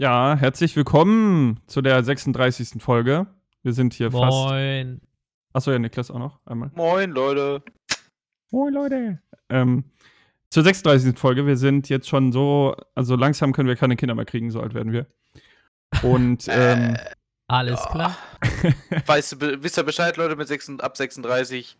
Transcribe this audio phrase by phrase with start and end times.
[0.00, 2.80] Ja, herzlich willkommen zu der 36.
[2.80, 3.26] Folge.
[3.64, 4.30] Wir sind hier fast.
[4.48, 5.00] Moin.
[5.52, 6.70] Achso, ja, Niklas auch noch einmal.
[6.76, 7.64] Moin, Leute.
[8.52, 9.20] Moin, Leute.
[9.48, 9.82] Ähm,
[10.50, 11.18] zur 36.
[11.18, 11.46] Folge.
[11.46, 14.72] Wir sind jetzt schon so, also langsam können wir keine Kinder mehr kriegen, so alt
[14.74, 15.06] werden wir.
[16.02, 16.96] Und ähm,
[17.48, 17.90] Alles Ja.
[17.90, 18.18] klar?
[19.06, 21.76] Weißt du, wisst ihr Bescheid, Leute, mit 6, ab 36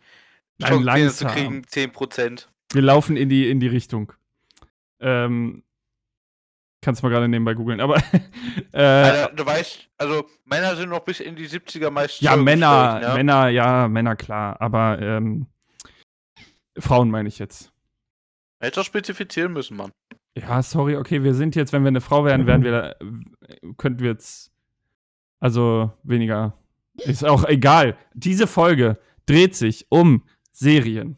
[0.57, 1.63] Nein, Chance, Kinder zu langsam.
[1.63, 2.47] kriegen 10%.
[2.73, 4.11] wir laufen in die, in die Richtung.
[4.99, 5.63] Ähm,
[6.81, 7.97] kannst mal gerade nebenbei googeln, aber
[8.71, 12.99] äh, Alter, du weißt, also Männer sind noch bis in die 70er meist ja, Männer,
[12.99, 13.13] ne?
[13.15, 15.47] Männer, ja, Männer, klar, aber ähm,
[16.77, 17.71] Frauen meine ich jetzt.
[18.59, 19.91] Hätte doch spezifizieren müssen, Mann.
[20.35, 23.99] Ja, sorry, okay, wir sind jetzt, wenn wir eine Frau wären, wären wir, äh, könnten
[23.99, 24.51] wir jetzt,
[25.39, 26.57] also weniger,
[26.95, 27.97] ist auch egal.
[28.13, 31.17] Diese Folge dreht sich um Serien.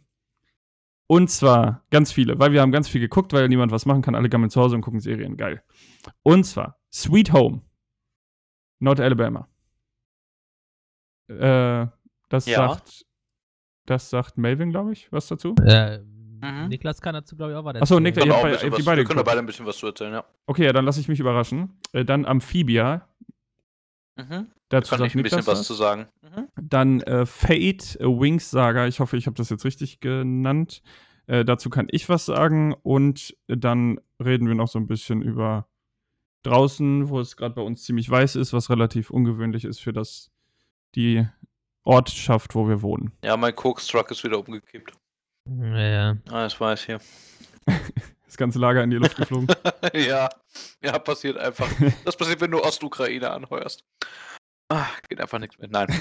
[1.11, 4.15] Und zwar ganz viele, weil wir haben ganz viel geguckt, weil niemand was machen kann.
[4.15, 5.35] Alle gammeln zu Hause und gucken Serien.
[5.35, 5.61] Geil.
[6.23, 7.61] Und zwar Sweet Home.
[8.79, 9.49] Not Alabama.
[11.27, 11.87] Äh,
[12.29, 12.69] das Ja.
[12.69, 13.05] sagt,
[13.85, 15.53] das sagt Melvin, glaube ich, was dazu.
[15.65, 16.69] Äh, Mhm.
[16.69, 17.99] Niklas kann dazu, glaube ich, auch was Achso.
[17.99, 19.87] Niklas, ihr wir habt bei- die was- beide wir können beide ein bisschen was zu
[19.87, 20.23] erzählen, ja.
[20.47, 21.77] Okay, ja, dann lasse ich mich überraschen.
[21.91, 23.07] Äh, dann Amphibia.
[24.15, 24.47] Mhm.
[24.71, 26.07] Dazu Kann ich ein bisschen was zu sagen.
[26.21, 26.47] Mhm.
[26.61, 28.87] Dann äh, Fate, äh, Wings Saga.
[28.87, 30.81] Ich hoffe, ich habe das jetzt richtig genannt.
[31.27, 32.73] Äh, dazu kann ich was sagen.
[32.81, 35.67] Und dann reden wir noch so ein bisschen über
[36.43, 40.31] draußen, wo es gerade bei uns ziemlich weiß ist, was relativ ungewöhnlich ist für das,
[40.95, 41.27] die
[41.83, 43.11] Ortschaft, wo wir wohnen.
[43.25, 44.93] Ja, mein Koks-Truck ist wieder umgekippt.
[45.49, 46.17] Ja, ja.
[46.29, 47.01] Ah, das weiß ich hier.
[48.31, 49.53] Das ganze Lager in die Luft geflogen.
[49.93, 50.29] ja,
[50.81, 51.67] ja, passiert einfach.
[52.05, 53.83] Das passiert, wenn du Ostukraine anheuerst.
[54.71, 55.67] Ah, geht einfach nichts mehr.
[55.69, 55.87] Nein.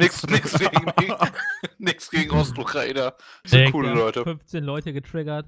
[0.00, 0.92] Nix, nix, gegen,
[1.78, 3.14] nix gegen Ostukrainer.
[3.44, 4.24] Sind coole ja, Leute.
[4.24, 5.46] 15 Leute getriggert.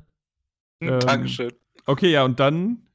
[0.82, 1.52] Ähm, Dankeschön.
[1.86, 2.88] Okay, ja, und dann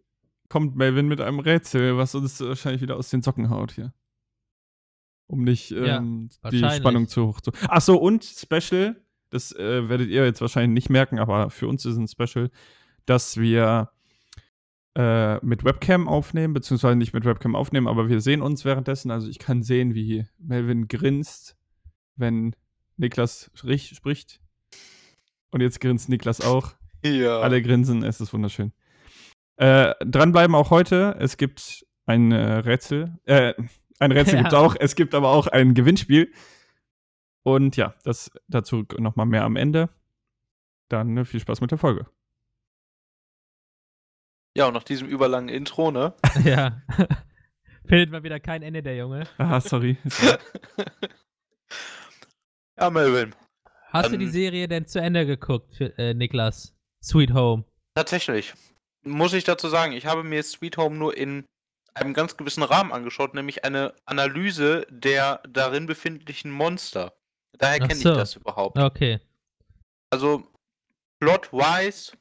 [0.48, 3.96] kommt Melvin mit einem Rätsel, was uns wahrscheinlich wieder aus den Socken haut hier.
[5.26, 6.76] Um nicht Ja, ähm, die wahrscheinlich.
[6.76, 7.52] Spannung zu hoch zu.
[7.68, 11.84] Ach so, und Special, das äh, werdet ihr jetzt wahrscheinlich nicht merken, aber für uns
[11.86, 12.52] ist ein Special,
[13.08, 13.90] dass wir
[14.96, 19.12] äh, mit Webcam aufnehmen, beziehungsweise nicht mit Webcam aufnehmen, aber wir sehen uns währenddessen.
[19.12, 21.56] Also ich kann sehen, wie Melvin grinst,
[22.16, 22.56] wenn
[22.98, 24.42] Niklas sprich- spricht.
[25.52, 26.74] Und jetzt grinst Niklas auch.
[27.04, 27.40] Ja.
[27.40, 28.74] Alle grinsen, es ist wunderschön.
[29.58, 31.16] Äh, dranbleiben auch heute.
[31.20, 33.18] Es gibt ein äh, Rätsel.
[33.26, 33.54] Äh,
[34.00, 34.42] ein Rätsel Ja.
[34.42, 34.76] gibt es auch.
[34.80, 36.32] Es gibt aber auch ein Gewinnspiel.
[37.44, 39.90] Und ja, das dazu nochmal mehr am Ende.
[40.90, 42.06] Dann äh, viel Spaß mit der Folge.
[44.56, 46.14] Ja, und nach diesem überlangen Intro, ne?
[46.44, 46.82] ja.
[47.86, 49.28] Findet mal wieder kein Ende, der Junge.
[49.38, 49.98] Ah, sorry.
[52.80, 53.36] ja, Melvin.
[53.90, 54.32] Hast du die Ähm.
[54.32, 56.74] Serie denn zu Ende geguckt, für, äh, Niklas?
[57.04, 57.66] Sweet Home.
[57.96, 58.54] Tatsächlich.
[59.04, 61.46] Muss ich dazu sagen, ich habe mir Sweet Home nur in
[61.94, 67.14] einem ganz gewissen Rahmen angeschaut, nämlich eine Analyse der darin befindlichen Monster.
[67.58, 68.12] Daher kenne so.
[68.12, 68.78] ich das überhaupt.
[68.78, 69.20] Okay.
[70.12, 70.44] Also,
[71.20, 72.14] plot-wise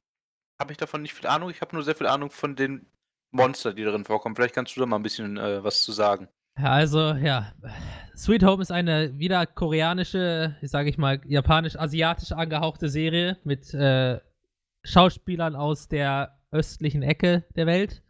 [0.61, 1.51] habe ich davon nicht viel Ahnung.
[1.51, 2.87] Ich habe nur sehr viel Ahnung von den
[3.33, 4.37] Monster, die darin vorkommen.
[4.37, 6.29] Vielleicht kannst du da mal ein bisschen äh, was zu sagen.
[6.55, 7.53] Also, ja.
[8.15, 14.21] Sweet Home ist eine wieder koreanische, sage ich mal, japanisch-asiatisch angehauchte Serie mit äh,
[14.85, 18.03] Schauspielern aus der östlichen Ecke der Welt.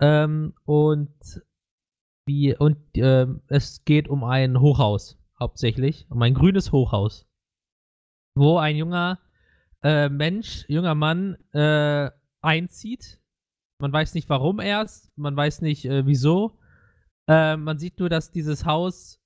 [0.00, 1.42] Ähm, und
[2.26, 6.06] wie, und ähm, es geht um ein Hochhaus, hauptsächlich.
[6.10, 7.26] Um ein grünes Hochhaus.
[8.36, 9.18] Wo ein junger
[9.84, 13.20] äh, Mensch, junger Mann äh, einzieht.
[13.78, 16.58] Man weiß nicht warum erst, man weiß nicht äh, wieso.
[17.28, 19.20] Äh, man sieht nur, dass dieses Haus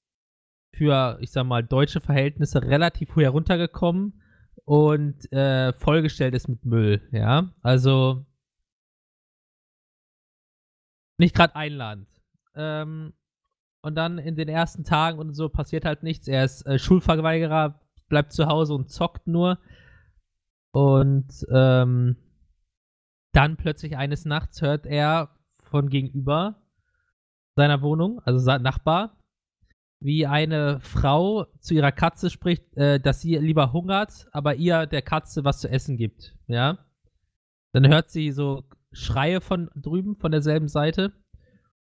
[0.75, 4.21] für, ich sag mal, deutsche Verhältnisse relativ früh heruntergekommen
[4.65, 7.51] und äh, vollgestellt ist mit Müll, ja.
[7.63, 8.27] Also
[11.19, 12.09] nicht gerade einladend.
[12.55, 13.13] Ähm,
[13.83, 16.27] und dann in den ersten Tagen und so passiert halt nichts.
[16.29, 19.59] Er ist äh, Schulverweigerer, bleibt zu Hause und zockt nur.
[20.73, 22.17] Und ähm,
[23.33, 25.31] dann plötzlich eines Nachts hört er
[25.63, 26.63] von gegenüber
[27.57, 29.17] seiner Wohnung, also sein Nachbar,
[30.01, 35.03] wie eine Frau zu ihrer Katze spricht, äh, dass sie lieber hungert, aber ihr der
[35.03, 36.79] Katze was zu essen gibt, ja.
[37.73, 41.13] Dann hört sie so Schreie von drüben, von derselben Seite.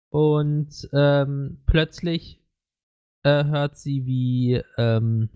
[0.09, 2.41] Und ähm, plötzlich
[3.25, 5.29] äh, hört sie, wie, ähm,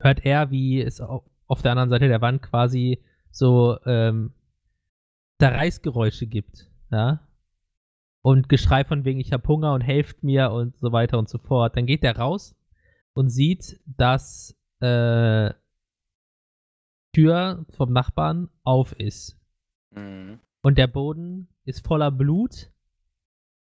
[0.00, 4.32] hört er, wie es au- auf der anderen Seite der Wand quasi so ähm,
[5.50, 7.20] Reißgeräusche gibt, ja.
[8.22, 11.38] Und Geschrei von wegen, ich hab Hunger und helft mir und so weiter und so
[11.38, 11.76] fort.
[11.76, 12.56] Dann geht er raus
[13.12, 15.52] und sieht, dass äh,
[17.12, 19.38] Tür vom Nachbarn auf ist.
[19.90, 20.38] Mhm.
[20.62, 22.70] Und der Boden ist voller Blut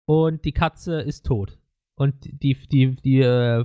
[0.06, 1.60] und die Katze ist tot.
[1.96, 3.64] Und die, die, die, äh,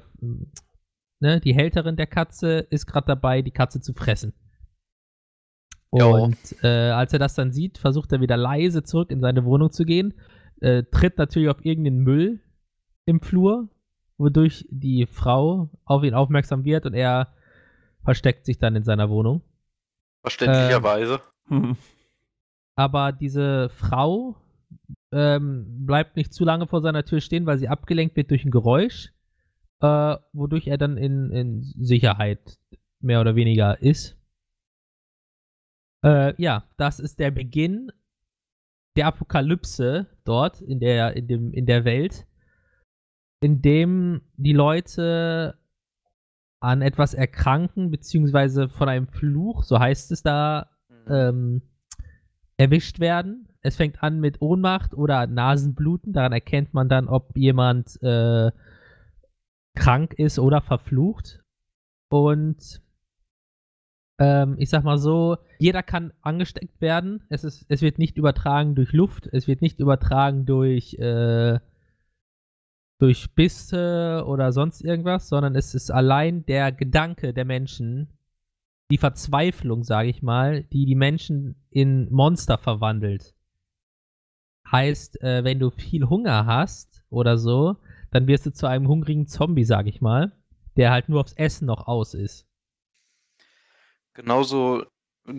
[1.25, 4.35] ne, die Hälterin der Katze ist gerade dabei, die Katze zu fressen.
[5.91, 9.71] Und äh, als er das dann sieht, versucht er wieder leise zurück in seine Wohnung
[9.71, 10.15] zu gehen,
[10.61, 12.41] äh, tritt natürlich auf irgendeinen Müll
[13.07, 13.69] im Flur,
[14.19, 17.33] wodurch die Frau auf ihn aufmerksam wird und er
[18.03, 19.43] versteckt sich dann in seiner Wohnung.
[20.23, 21.21] Verständlicherweise.
[21.49, 21.77] Hm.
[22.77, 24.37] Aber diese Frau
[25.13, 28.51] ähm, bleibt nicht zu lange vor seiner Tür stehen, weil sie abgelenkt wird durch ein
[28.51, 29.13] Geräusch,
[29.85, 32.59] äh, wodurch er dann in, in Sicherheit
[33.01, 34.17] mehr oder weniger ist.
[36.05, 37.93] Äh, ja, das ist der Beginn
[38.97, 42.27] der Apokalypse dort in der, in dem, in der Welt,
[43.41, 45.59] in dem die Leute
[46.61, 51.13] an etwas erkranken, beziehungsweise von einem Fluch, so heißt es da, Mhm.
[51.13, 51.63] ähm,
[52.57, 53.49] erwischt werden.
[53.61, 56.13] Es fängt an mit Ohnmacht oder Nasenbluten.
[56.13, 58.51] Daran erkennt man dann, ob jemand äh,
[59.75, 61.43] krank ist oder verflucht.
[62.11, 62.83] Und
[64.19, 67.25] ähm, ich sag mal so, jeder kann angesteckt werden.
[67.29, 71.59] Es, ist, es wird nicht übertragen durch Luft, es wird nicht übertragen durch, äh,
[73.01, 78.09] durch Bisse oder sonst irgendwas, sondern es ist allein der Gedanke der Menschen,
[78.91, 83.35] die Verzweiflung, sage ich mal, die die Menschen in Monster verwandelt.
[84.71, 87.77] Heißt, äh, wenn du viel Hunger hast oder so,
[88.15, 90.31] dann wirst du zu einem hungrigen Zombie, sage ich mal,
[90.77, 92.47] der halt nur aufs Essen noch aus ist.
[94.15, 94.87] Genauso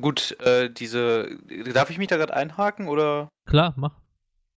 [0.01, 1.39] gut, äh, diese.
[1.74, 3.30] Darf ich mich da gerade einhaken oder?
[3.48, 4.01] Klar, mach.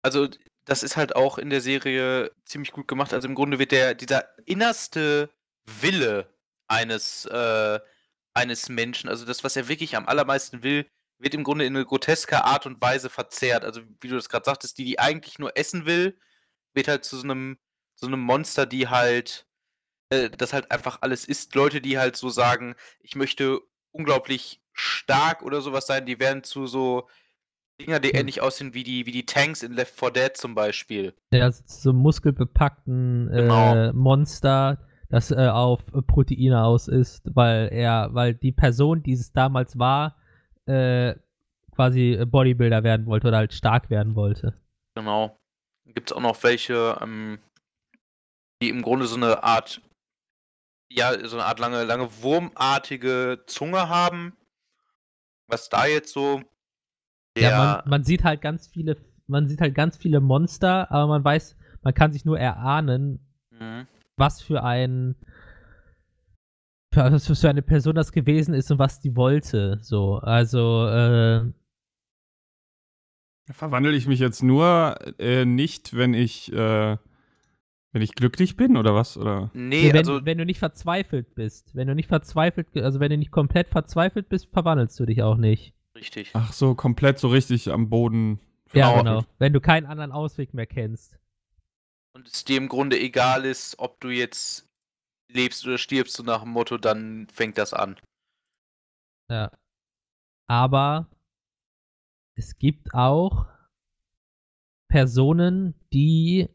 [0.01, 0.29] Also,
[0.65, 3.13] das ist halt auch in der Serie ziemlich gut gemacht.
[3.13, 5.29] Also im Grunde wird der, dieser innerste
[5.67, 6.33] Wille
[6.69, 7.81] eines, äh,
[8.33, 10.87] eines Menschen, also das, was er wirklich am allermeisten will,
[11.19, 13.63] wird im Grunde in eine groteske Art und Weise verzerrt.
[13.63, 16.19] Also, wie du das gerade sagtest, die, die eigentlich nur essen will,
[16.73, 17.59] wird halt zu so einem,
[17.97, 19.47] so einem Monster, die halt,
[20.11, 21.55] äh, das halt einfach alles isst.
[21.55, 23.61] Leute, die halt so sagen, ich möchte
[23.93, 27.09] unglaublich stark oder sowas sein, die werden zu so
[27.81, 28.21] Dinger, die Hm.
[28.21, 31.15] ähnlich aussehen wie die, wie die Tanks in Left 4 Dead zum Beispiel.
[31.31, 33.93] Ja, so muskelbepackten äh, Genau.
[33.93, 34.79] Monster,
[35.11, 40.17] das äh, auf Proteine aus ist, weil er, weil die Person, die es damals war,
[40.67, 41.15] äh,
[41.75, 44.55] quasi Bodybuilder werden wollte oder halt stark werden wollte.
[44.95, 45.39] Genau.
[45.85, 47.39] Gibt es auch noch welche, ähm,
[48.63, 49.81] die im Grunde so eine Art,
[50.91, 54.37] ja, so eine Art lange, lange wurmartige Zunge haben.
[55.49, 56.43] Was da jetzt so
[57.37, 61.07] der, Ja, man, man sieht halt ganz viele, man sieht halt ganz viele Monster, aber
[61.07, 63.21] man weiß, man kann sich nur erahnen,
[63.51, 63.87] Mhm.
[64.17, 65.17] was für ein
[66.93, 69.79] für, was für eine Person das gewesen ist und was die wollte.
[69.83, 71.53] So, also äh,
[73.51, 76.97] Verwandle ich mich jetzt nur äh, nicht, wenn ich, äh,
[77.97, 79.17] wenn ich glücklich bin oder was?
[79.17, 79.51] Oder?
[79.55, 83.17] Nee, wenn, also, wenn du nicht verzweifelt bist, wenn du nicht verzweifelt, also wenn du
[83.17, 85.73] nicht komplett verzweifelt bist, verwandelst du dich auch nicht.
[85.97, 86.31] richtig.
[86.35, 88.39] Ach so, komplett so richtig am Boden.
[88.75, 89.17] Ja, Genau.
[89.21, 89.27] genau.
[89.39, 91.19] Wenn du keinen anderen Ausweg mehr kennst.
[92.15, 94.69] Und es dir im Grunde egal ist, ob du jetzt
[95.33, 97.97] lebst oder stirbst, so nach dem Motto, dann fängt das an.
[99.31, 99.51] Ja.
[100.51, 101.09] Aber
[102.37, 103.47] es gibt auch
[104.91, 106.51] Personen, die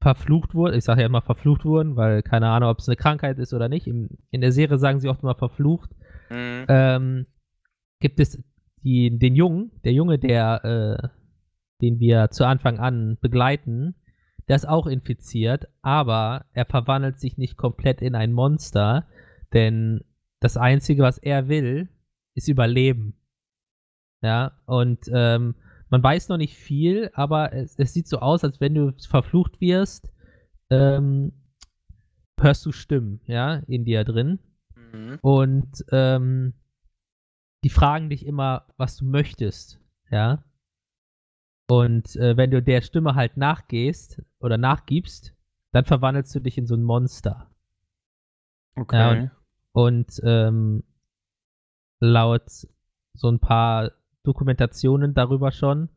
[0.00, 0.76] verflucht wurden.
[0.76, 3.68] Ich sage ja immer verflucht wurden, weil keine Ahnung, ob es eine Krankheit ist oder
[3.68, 3.86] nicht.
[3.86, 5.90] Im, in der Serie sagen sie oft immer verflucht.
[6.30, 6.64] Mhm.
[6.68, 7.26] ähm,
[8.00, 8.42] gibt es
[8.82, 11.08] die, den Jungen, der Junge, der, äh,
[11.80, 13.94] den wir zu Anfang an begleiten,
[14.48, 19.06] der ist auch infiziert, aber er verwandelt sich nicht komplett in ein Monster,
[19.52, 20.04] denn
[20.40, 21.88] das Einzige, was er will,
[22.34, 23.14] ist Überleben.
[24.22, 25.56] Ja, und ähm,
[25.88, 29.60] man weiß noch nicht viel, aber es, es sieht so aus, als wenn du verflucht
[29.60, 30.12] wirst,
[30.70, 31.32] ähm,
[32.40, 34.38] hörst du Stimmen, ja, in dir drin.
[34.74, 35.18] Mhm.
[35.22, 36.54] Und ähm,
[37.64, 40.44] die fragen dich immer, was du möchtest, ja.
[41.68, 45.34] Und äh, wenn du der Stimme halt nachgehst oder nachgibst,
[45.72, 47.50] dann verwandelst du dich in so ein Monster.
[48.76, 48.96] Okay.
[48.96, 49.30] Ja, und-
[49.72, 50.84] Und ähm,
[52.00, 52.48] laut
[53.14, 53.92] so ein paar
[54.26, 55.88] Dokumentationen darüber schon,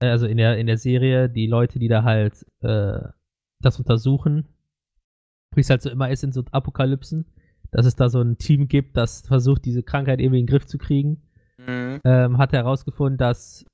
[0.00, 3.00] äh, also in der, in der Serie, die Leute, die da halt äh,
[3.60, 4.48] das untersuchen,
[5.54, 7.26] wie es halt so immer ist in so Apokalypsen,
[7.70, 10.66] dass es da so ein Team gibt, das versucht, diese Krankheit irgendwie in den Griff
[10.66, 11.22] zu kriegen,
[11.58, 12.00] Mhm.
[12.04, 13.66] ähm, hat herausgefunden, dass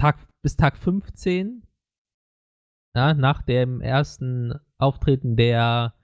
[0.00, 1.62] Tag, bis Tag 15,
[2.96, 5.94] ja, nach dem ersten Auftreten der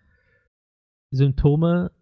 [1.13, 1.93] Symptome,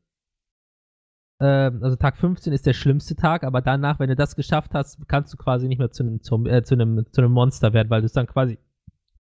[1.45, 5.33] also Tag 15 ist der schlimmste Tag, aber danach, wenn du das geschafft hast, kannst
[5.33, 8.01] du quasi nicht mehr zu einem, Zombie, äh, zu einem, zu einem Monster werden, weil
[8.01, 8.59] du es dann quasi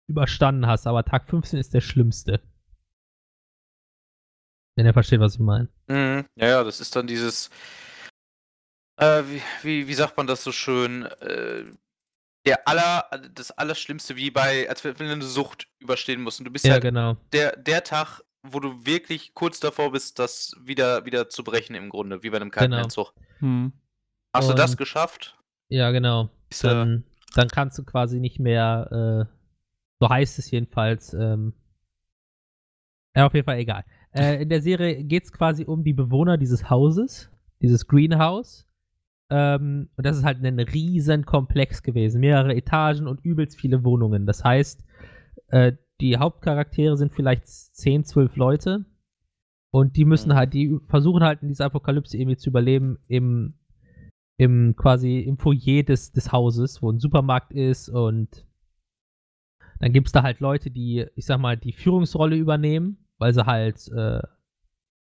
[0.07, 0.87] überstanden hast.
[0.87, 2.41] Aber Tag 15 ist der schlimmste.
[4.77, 5.69] Wenn ihr versteht, was ich meine.
[5.87, 6.25] Mhm.
[6.35, 7.49] Ja, ja, das ist dann dieses,
[8.97, 11.03] äh, wie, wie, wie sagt man das so schön?
[11.03, 11.65] Äh,
[12.45, 16.39] der aller, das Allerschlimmste, wie bei, als wenn du eine Sucht überstehen musst.
[16.39, 17.17] Und du bist Ja, halt genau.
[17.33, 21.89] der, der Tag, wo du wirklich kurz davor bist, das wieder, wieder zu brechen im
[21.89, 22.83] Grunde, wie bei einem kalten Genau.
[22.83, 23.13] Entzug.
[23.39, 23.73] Hm.
[24.33, 25.37] Hast du das Und- geschafft?
[25.69, 26.29] Ja, genau.
[26.49, 27.03] Ist, äh, Dann,
[27.35, 29.35] dann kannst du quasi nicht mehr, äh,
[29.99, 31.53] so heißt es jedenfalls, ähm,
[33.15, 33.85] ja, auf jeden Fall egal.
[34.13, 38.67] Äh, in der Serie geht es quasi um die Bewohner dieses Hauses, dieses Greenhouse.
[39.29, 42.19] Ähm, und das ist halt ein riesen Komplex gewesen.
[42.21, 44.25] Mehrere Etagen und übelst viele Wohnungen.
[44.25, 44.83] Das heißt,
[45.47, 48.85] äh, die Hauptcharaktere sind vielleicht 10, 12 Leute.
[49.71, 50.35] Und die müssen Mhm.
[50.35, 53.55] halt, die versuchen halt in dieser Apokalypse irgendwie zu überleben im,
[54.37, 58.45] im quasi im Foyer des, des Hauses, wo ein Supermarkt ist und
[59.79, 63.45] dann gibt es da halt Leute, die, ich sag mal, die Führungsrolle übernehmen, weil sie
[63.45, 64.21] halt äh,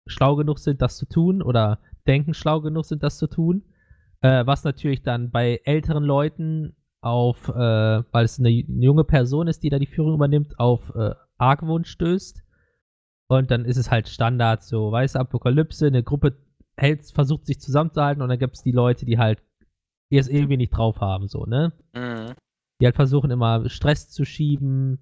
[0.08, 3.64] schlau genug sind, das zu tun oder denken, schlau genug sind, das zu tun.
[4.22, 7.54] Äh, was natürlich dann bei älteren Leuten auf, äh,
[8.12, 12.44] weil es eine junge Person ist, die da die Führung übernimmt, auf äh, Argwohn stößt.
[13.30, 16.38] Und dann ist es halt Standard, so weiße Apokalypse, eine Gruppe
[16.78, 19.42] hält, versucht sich zusammenzuhalten und dann gibt es die Leute, die halt
[20.10, 21.74] es irgendwie nicht drauf haben, so, ne?
[21.94, 22.34] Mhm.
[22.80, 25.00] die halt versuchen immer Stress zu schieben.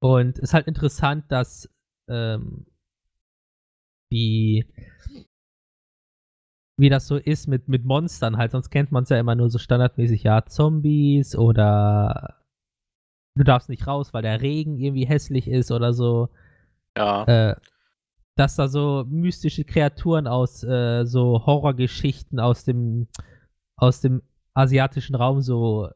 [0.00, 1.68] Und es ist halt interessant, dass
[2.08, 2.66] ähm,
[4.12, 4.66] die
[6.78, 9.50] wie das so ist mit, mit Monstern halt, sonst kennt man es ja immer nur
[9.50, 12.36] so standardmäßig, ja, Zombies oder
[13.36, 16.28] du darfst nicht raus, weil der Regen irgendwie hässlich ist oder so.
[16.96, 17.24] Ja.
[17.24, 17.56] Äh,
[18.36, 23.08] dass da so mystische Kreaturen aus äh, so Horrorgeschichten aus dem
[23.76, 24.22] aus dem
[24.54, 25.90] asiatischen Raum so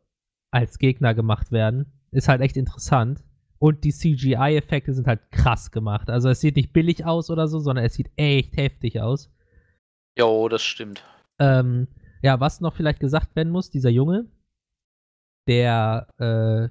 [0.51, 3.23] als Gegner gemacht werden, ist halt echt interessant.
[3.59, 6.11] Und die CGI-Effekte sind halt krass gemacht.
[6.11, 9.31] Also es sieht nicht billig aus oder so, sondern es sieht echt heftig aus.
[10.19, 11.05] Jo, das stimmt.
[11.39, 11.89] Ähm,
[12.23, 14.27] ja, was noch vielleicht gesagt werden muss, dieser Junge,
[15.47, 16.69] der, äh,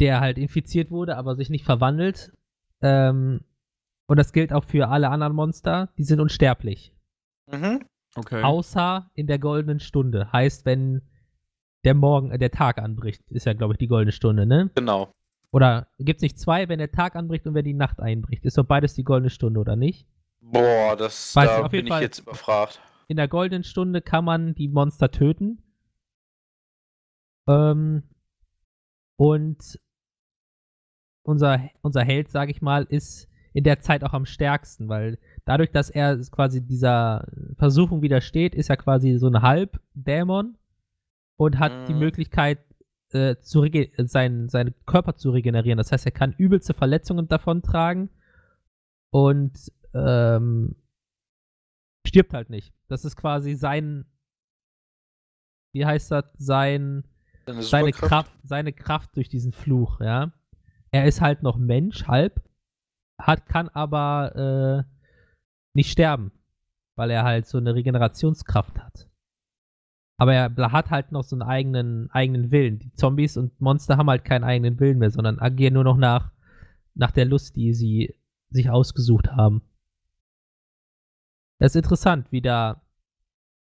[0.00, 2.32] der halt infiziert wurde, aber sich nicht verwandelt.
[2.80, 3.40] Ähm,
[4.06, 6.94] und das gilt auch für alle anderen Monster, die sind unsterblich.
[7.50, 7.84] Mhm.
[8.14, 8.42] Okay.
[8.42, 10.32] Außer in der goldenen Stunde.
[10.32, 11.02] Heißt, wenn
[11.84, 14.70] der Morgen, äh, der Tag anbricht, ist ja, glaube ich, die goldene Stunde, ne?
[14.74, 15.12] Genau.
[15.50, 18.44] Oder gibt es nicht zwei, wenn der Tag anbricht und wenn die Nacht einbricht?
[18.44, 20.06] Ist doch beides die goldene Stunde, oder nicht?
[20.40, 22.02] Boah, das Weiß da ich, auf jeden bin ich Fall.
[22.02, 22.80] jetzt überfragt.
[23.08, 25.62] in der goldenen Stunde kann man die Monster töten.
[27.48, 28.02] Ähm,
[29.16, 29.78] und
[31.24, 35.70] unser, unser Held, sage ich mal, ist in der Zeit auch am stärksten, weil dadurch,
[35.72, 37.26] dass er quasi dieser
[37.56, 40.56] Versuchung widersteht, ist er quasi so ein Halbdämon
[41.36, 41.98] und hat die Mhm.
[42.00, 42.58] Möglichkeit,
[43.10, 43.66] äh, zu
[44.04, 45.78] sein, seinen Körper zu regenerieren.
[45.78, 48.10] Das heißt, er kann übelste Verletzungen davontragen
[49.10, 50.76] und ähm,
[52.06, 52.74] stirbt halt nicht.
[52.88, 54.06] Das ist quasi sein,
[55.72, 57.04] wie heißt das, sein,
[57.46, 57.92] seine?
[57.92, 60.32] Kraft, seine Kraft durch diesen Fluch, ja.
[60.90, 62.42] Er ist halt noch Mensch, halb,
[63.20, 64.98] hat, kann aber äh,
[65.74, 66.32] nicht sterben,
[66.96, 69.08] weil er halt so eine Regenerationskraft hat.
[70.20, 72.80] Aber er hat halt noch so einen eigenen, eigenen Willen.
[72.80, 76.32] Die Zombies und Monster haben halt keinen eigenen Willen mehr, sondern agieren nur noch nach,
[76.94, 78.16] nach der Lust, die sie
[78.50, 79.62] sich ausgesucht haben.
[81.58, 82.82] Das ist interessant, wie da,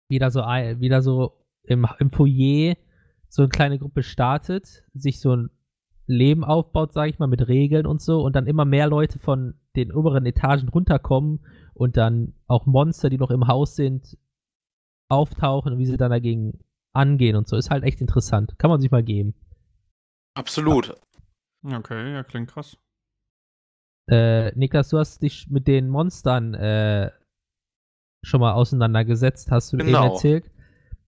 [0.09, 2.75] wie da so, ein- wie da so im, im Foyer
[3.29, 5.49] so eine kleine Gruppe startet, sich so ein
[6.07, 9.55] Leben aufbaut, sage ich mal, mit Regeln und so, und dann immer mehr Leute von
[9.75, 14.17] den oberen Etagen runterkommen und dann auch Monster, die noch im Haus sind,
[15.09, 16.59] auftauchen und wie sie dann dagegen
[16.93, 17.55] angehen und so.
[17.55, 18.57] Ist halt echt interessant.
[18.57, 19.33] Kann man sich mal geben.
[20.33, 20.95] Absolut.
[21.63, 22.77] Okay, ja, klingt krass.
[24.09, 27.11] Äh, Niklas, du hast dich mit den Monstern äh,
[28.23, 30.13] schon mal auseinandergesetzt, hast du eben Genau.
[30.13, 30.45] erzählt.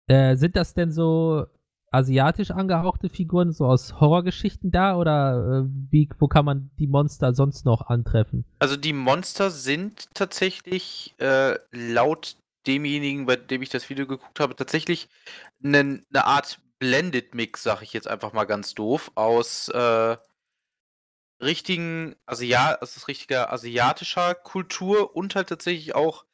[0.07, 1.45] Äh, sind das denn so
[1.91, 4.95] asiatisch angehauchte Figuren, so aus Horrorgeschichten da?
[4.95, 8.45] Oder äh, wie, wo kann man die Monster sonst noch antreffen?
[8.59, 12.37] Also die Monster sind tatsächlich äh, laut
[12.67, 15.09] demjenigen, bei dem ich das Video geguckt habe, tatsächlich
[15.63, 20.17] eine ne Art Blended Mix, sag ich jetzt einfach mal ganz doof, aus äh,
[21.41, 26.25] richtigen also das richtiger asiatischer Kultur und halt tatsächlich auch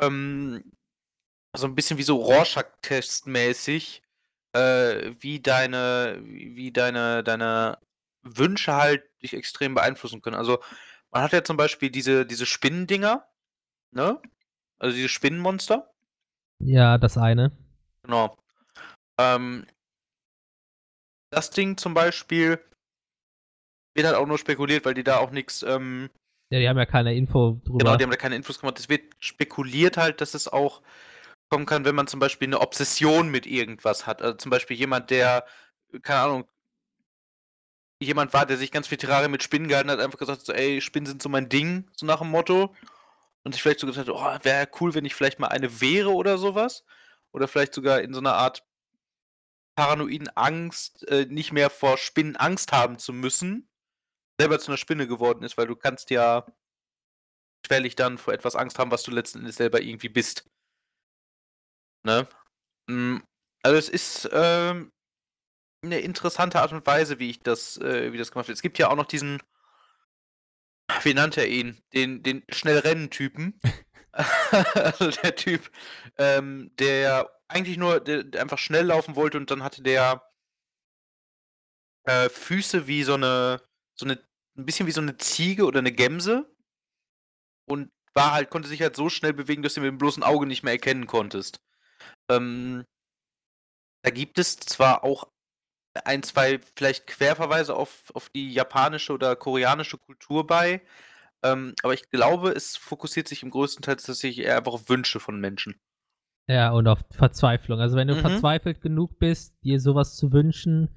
[0.00, 0.72] ähm,
[1.56, 4.02] so ein bisschen wie so Rorschach-Test-mäßig,
[4.52, 7.78] äh, wie deine, wie deine, deine
[8.22, 10.36] Wünsche halt dich extrem beeinflussen können.
[10.36, 10.60] Also
[11.10, 13.26] Man hat ja zum Beispiel diese, diese Spinnendinger,
[13.92, 14.20] ne?
[14.78, 15.90] Also diese Spinnenmonster.
[16.60, 17.52] Ja, das eine.
[18.02, 18.36] Genau.
[19.18, 19.66] Ähm,
[21.30, 22.62] das Ding zum Beispiel
[23.94, 25.62] wird halt auch nur spekuliert, weil die da auch nichts.
[25.62, 26.10] Ähm,
[26.50, 27.78] Ja, die haben ja keine Info drüber.
[27.78, 28.78] genau, die haben da keine Infos gemacht.
[28.78, 30.82] Es wird spekuliert halt, dass es auch
[31.50, 34.22] kommen kann, wenn man zum Beispiel eine Obsession mit irgendwas hat.
[34.22, 35.44] Also zum Beispiel jemand, der,
[36.02, 36.44] keine Ahnung,
[38.00, 40.80] jemand war, der sich ganz viel Terraria mit Spinnen gehalten hat, einfach gesagt so, ey,
[40.80, 42.74] Spinnen sind so mein Ding, so nach dem Motto.
[43.44, 46.12] Und sich vielleicht so gesagt hat, oh, wäre cool, wenn ich vielleicht mal eine wäre
[46.12, 46.84] oder sowas.
[47.32, 48.64] Oder vielleicht sogar in so einer Art
[49.74, 53.67] paranoiden Angst, äh, nicht mehr vor Spinnen Angst haben zu müssen,
[54.38, 56.46] selber zu einer Spinne geworden ist, weil du kannst ja
[57.66, 60.48] schwerlich dann vor etwas Angst haben, was du letzten Endes selber irgendwie bist.
[62.04, 62.26] Ne?
[62.88, 63.18] Mm,
[63.62, 64.92] Also es ist ähm,
[65.84, 68.56] eine interessante Art und Weise, wie ich das, äh, wie das gemacht wird.
[68.56, 69.42] Es gibt ja auch noch diesen,
[71.02, 71.80] wie nannte er ihn?
[71.94, 73.60] Den, den Schnellrennen-Typen.
[74.74, 75.70] also der Typ,
[76.18, 80.22] ähm, der eigentlich nur der, der einfach schnell laufen wollte und dann hatte der
[82.04, 83.60] äh, Füße wie so eine,
[83.94, 84.18] so eine,
[84.58, 86.52] ein bisschen wie so eine Ziege oder eine Gemse
[87.68, 90.46] und war halt, konnte sich halt so schnell bewegen, dass du mit dem bloßen Auge
[90.46, 91.60] nicht mehr erkennen konntest.
[92.30, 92.84] Ähm,
[94.04, 95.28] da gibt es zwar auch
[96.04, 100.82] ein, zwei vielleicht Querverweise auf, auf die japanische oder koreanische Kultur bei,
[101.44, 105.20] ähm, aber ich glaube, es fokussiert sich im größten Teil tatsächlich eher einfach auf Wünsche
[105.20, 105.78] von Menschen.
[106.48, 107.80] Ja, und auf Verzweiflung.
[107.80, 108.20] Also wenn du Mhm.
[108.20, 110.88] verzweifelt genug bist, dir sowas zu wünschen,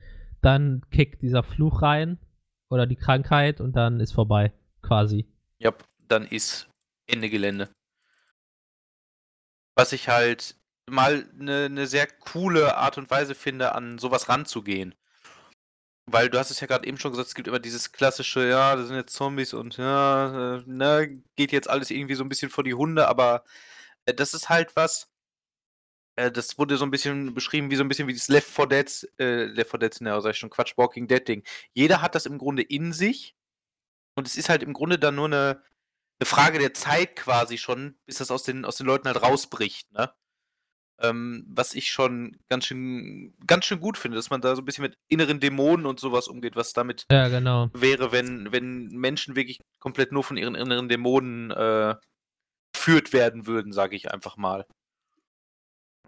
[0.41, 2.17] dann kickt dieser Fluch rein
[2.71, 5.27] oder die Krankheit und dann ist vorbei, quasi.
[5.59, 5.73] Ja,
[6.07, 6.67] dann ist
[7.07, 7.69] Ende Gelände.
[9.75, 10.55] Was ich halt
[10.89, 14.95] mal eine ne sehr coole Art und Weise finde, an sowas ranzugehen.
[16.07, 18.75] Weil du hast es ja gerade eben schon gesagt, es gibt immer dieses klassische, ja,
[18.75, 22.49] das sind jetzt Zombies und ja, äh, ne, geht jetzt alles irgendwie so ein bisschen
[22.49, 23.43] vor die Hunde, aber
[24.05, 25.10] äh, das ist halt was,
[26.15, 28.67] äh, das wurde so ein bisschen beschrieben, wie so ein bisschen wie das Left 4
[28.67, 31.43] Dead, äh, Left 4 Dead, ne, sag ich schon, Quatsch, Walking Dead Ding.
[31.73, 33.35] Jeder hat das im Grunde in sich
[34.15, 35.63] und es ist halt im Grunde dann nur eine,
[36.19, 39.91] eine Frage der Zeit quasi schon, bis das aus den, aus den Leuten halt rausbricht,
[39.91, 40.13] ne?
[41.03, 44.65] Ähm, was ich schon ganz schön, ganz schön gut finde, dass man da so ein
[44.65, 47.71] bisschen mit inneren Dämonen und sowas umgeht, was damit Ja, genau.
[47.73, 51.95] wäre, wenn, wenn Menschen wirklich komplett nur von ihren inneren Dämonen äh,
[52.71, 54.67] geführt werden würden, sage ich einfach mal.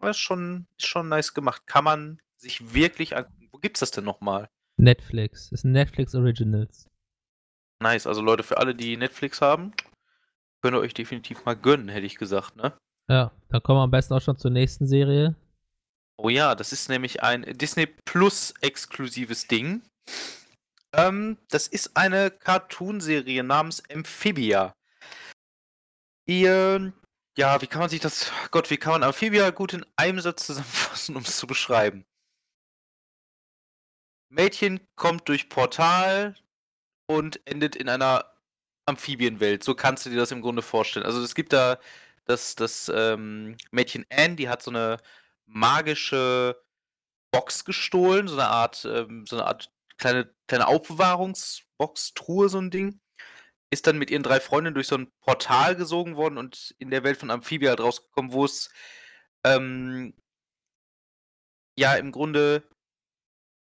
[0.04, 1.66] Aber ist schon, ist schon nice gemacht.
[1.66, 3.48] Kann man sich wirklich angucken.
[3.54, 4.50] Wo gibt's das denn nochmal?
[4.76, 5.50] Netflix.
[5.50, 6.90] Das sind Netflix Originals.
[7.82, 9.74] Nice, also Leute, für alle, die Netflix haben,
[10.62, 12.74] könnt ihr euch definitiv mal gönnen, hätte ich gesagt, ne?
[13.08, 15.36] Ja, dann kommen wir am besten auch schon zur nächsten Serie.
[16.18, 19.84] Oh ja, das ist nämlich ein Disney Plus exklusives Ding.
[20.92, 24.74] Ähm, das ist eine Cartoonserie namens Amphibia.
[26.26, 26.92] Ihr,
[27.38, 30.46] ja, wie kann man sich das, Gott, wie kann man Amphibia gut in einem Satz
[30.46, 32.06] zusammenfassen, um es zu beschreiben?
[34.30, 36.36] Mädchen kommt durch Portal
[37.08, 38.34] und endet in einer
[38.86, 39.64] Amphibienwelt.
[39.64, 41.06] So kannst du dir das im Grunde vorstellen.
[41.06, 41.80] Also es gibt da
[42.26, 44.98] das, das ähm, Mädchen Anne, die hat so eine
[45.46, 46.62] magische
[47.32, 52.72] Box gestohlen, so eine Art, ähm, so eine Art kleine, kleine Aufbewahrungsbox, Truhe, so ein
[52.72, 53.00] Ding.
[53.74, 57.04] Ist dann mit ihren drei Freundinnen durch so ein Portal gesogen worden und in der
[57.04, 58.70] Welt von Amphibia halt rausgekommen, wo es
[59.44, 60.14] ähm,
[61.76, 62.64] ja im Grunde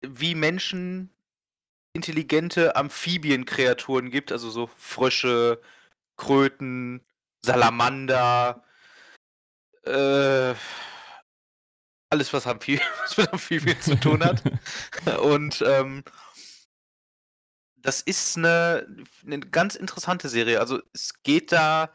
[0.01, 1.09] wie Menschen
[1.93, 5.59] intelligente Amphibienkreaturen gibt, also so Frösche,
[6.15, 7.01] Kröten,
[7.41, 8.63] Salamander,
[9.83, 10.53] äh,
[12.09, 14.43] alles, was, Amphi was mit Amphibien zu tun hat.
[15.23, 16.03] Und ähm,
[17.83, 18.87] das ist eine,
[19.25, 20.59] eine ganz interessante Serie.
[20.59, 21.93] Also es geht da,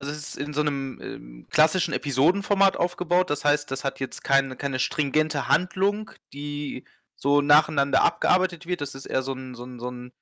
[0.00, 3.30] also es ist in so einem ähm, klassischen Episodenformat aufgebaut.
[3.30, 6.84] Das heißt, das hat jetzt keine, keine stringente Handlung, die
[7.16, 8.80] so nacheinander abgearbeitet wird.
[8.80, 10.12] Das ist eher so ein, so ein, so ein,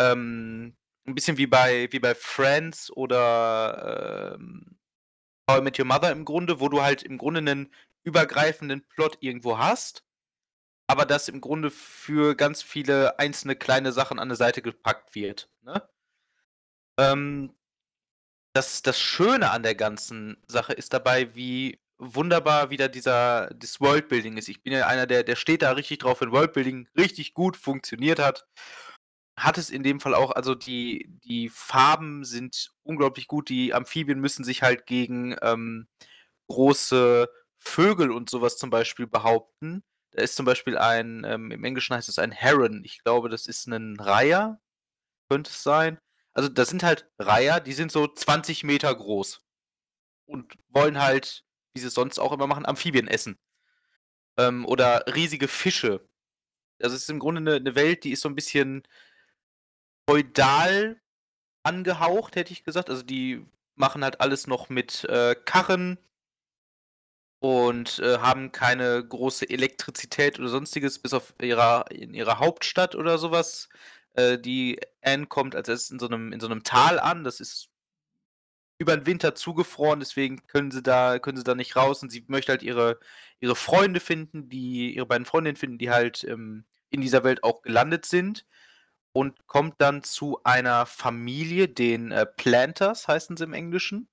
[0.00, 4.78] ähm, ein bisschen wie bei, wie bei Friends oder ähm,
[5.50, 9.18] How I Met Your Mother im Grunde, wo du halt im Grunde einen übergreifenden Plot
[9.20, 10.04] irgendwo hast,
[10.88, 15.50] aber das im Grunde für ganz viele einzelne kleine Sachen an eine Seite gepackt wird.
[15.62, 15.86] Ne?
[16.98, 17.54] Ähm,
[18.54, 24.36] das, das Schöne an der ganzen Sache ist dabei, wie wunderbar wieder dieser das Worldbuilding
[24.38, 24.48] ist.
[24.48, 28.18] Ich bin ja einer, der, der steht da richtig drauf, wenn Worldbuilding richtig gut funktioniert
[28.18, 28.46] hat.
[29.36, 33.50] Hat es in dem Fall auch, also die, die Farben sind unglaublich gut.
[33.50, 35.86] Die Amphibien müssen sich halt gegen ähm,
[36.48, 39.84] große Vögel und sowas zum Beispiel behaupten.
[40.14, 42.82] Da ist zum Beispiel ein, ähm, im Englischen heißt es ein Heron.
[42.84, 44.60] Ich glaube, das ist ein Reiher,
[45.30, 45.98] könnte es sein.
[46.34, 49.42] Also, das sind halt Reiher, die sind so 20 Meter groß.
[50.26, 51.44] Und wollen halt,
[51.74, 53.38] wie sie es sonst auch immer machen, Amphibien essen.
[54.38, 56.00] Ähm, oder riesige Fische.
[56.82, 58.84] Also, es ist im Grunde eine 'ne Welt, die ist so ein bisschen
[60.08, 61.00] feudal
[61.64, 62.90] angehaucht, hätte ich gesagt.
[62.90, 65.98] Also, die machen halt alles noch mit, äh, Karren
[67.40, 73.18] und, äh, haben keine große Elektrizität oder Sonstiges, bis auf ihrer in ihrer Hauptstadt oder
[73.18, 73.68] sowas.
[74.14, 77.24] Äh, die Anne kommt als Erstes in so 'nem in so 'nem Tal an.
[77.24, 77.68] Das ist
[78.80, 82.24] über 'n Winter zugefroren, deswegen können sie da können sie da nicht raus und sie
[82.28, 83.00] möchte halt ihre
[83.40, 87.62] ihre Freunde finden, die ihre beiden Freundinnen finden, die halt, ähm, in dieser Welt auch
[87.62, 88.46] gelandet sind
[89.12, 94.08] und kommt dann zu einer Familie, den, äh, Planters heißen sie im Englischen.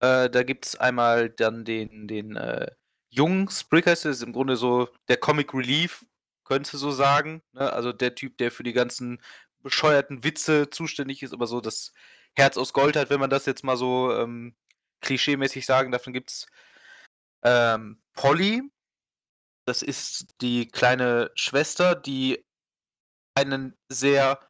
[0.00, 2.70] Äh, da gibt's einmal dann den den, äh,
[3.10, 6.04] jungen Sprig heißt ist im Grunde so der Comic Relief,
[6.44, 7.72] könntest du so sagen, ne?
[7.72, 9.20] Also, der Typ, der für die ganzen
[9.62, 11.92] bescheuerten Witze zuständig ist, aber so das
[12.36, 14.54] Herz aus Gold hat, wenn man das jetzt mal so, ähm,
[15.00, 16.04] klischeemäßig sagen darf.
[16.04, 16.46] Dann gibt's,
[17.44, 18.62] ähm, Polly.
[19.66, 22.44] Das ist die kleine Schwester, die
[23.34, 24.40] einen sehr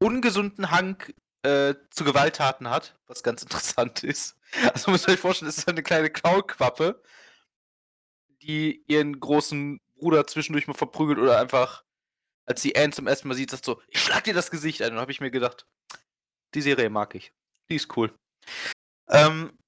[0.00, 1.02] ungesunden Hang,
[1.42, 4.36] äh, zu Gewalttaten hat, was ganz interessant ist.
[4.72, 7.00] Also, müsst ihr euch vorstellen, das ist eine kleine Kaulquappe
[8.42, 11.84] die ihren großen Bruder zwischendurch mal verprügelt oder einfach,
[12.46, 14.88] als sie Anne zum ersten Mal sieht, sagt so: „Ich schlag dir das Gesicht ein.“
[14.90, 15.66] Und dann habe ich mir gedacht:
[16.54, 17.32] „Die Serie mag ich.
[17.70, 18.14] Die ist cool.“
[19.10, 19.58] Ähm,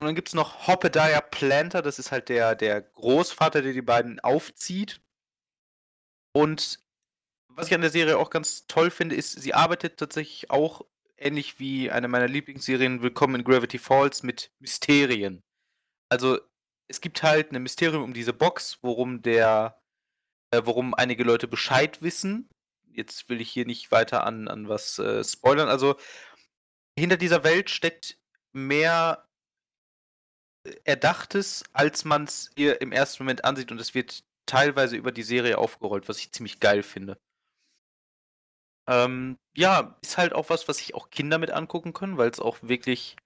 [0.00, 4.20] und dann gibt's noch Hoppediah Planter, das ist halt der der Großvater, der die beiden
[4.20, 5.00] aufzieht.
[6.34, 6.80] Und
[7.48, 10.82] was ich an der Serie auch ganz toll finde, ist, sie arbeitet tatsächlich auch
[11.18, 15.42] ähnlich wie eine meiner Lieblingsserien Willkommen in Gravity Falls mit Mysterien.
[16.10, 16.38] Also,
[16.88, 19.80] es gibt halt 'ne Mysterium um diese Box, worum der
[20.52, 22.48] äh, worum einige Leute Bescheid wissen.
[22.92, 25.68] Jetzt will ich hier nicht weiter an an was, äh, spoilern.
[25.68, 25.96] Also,
[26.98, 28.18] hinter dieser Welt steckt
[28.52, 29.28] mehr
[30.66, 35.22] äh, Erdachtes, als man's ihr im ersten Moment ansieht und es wird teilweise über die
[35.22, 37.18] Serie aufgerollt, was ich ziemlich geil finde.
[38.88, 42.58] Ähm, ja, ist halt auch was, was sich auch Kinder mit angucken können, weil's auch
[42.62, 43.16] wirklich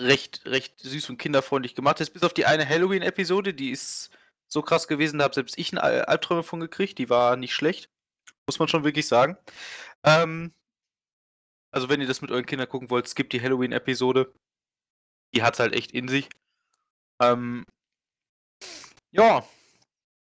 [0.00, 4.10] recht recht süß und kinderfreundlich gemacht ist, bis auf die eine Halloween-Episode, die ist
[4.48, 7.90] so krass gewesen, da habe selbst ich Al Albträume von gekriegt, die war nicht schlecht,
[8.46, 9.36] muss man schon wirklich sagen.
[10.04, 10.52] Ähm
[11.74, 14.32] also, wenn ihr das mit euren Kindern gucken wollt, skippt die Halloween-Episode.
[15.34, 16.28] Die hat's halt echt in sich.
[17.20, 17.66] Ähm
[19.10, 19.44] ja,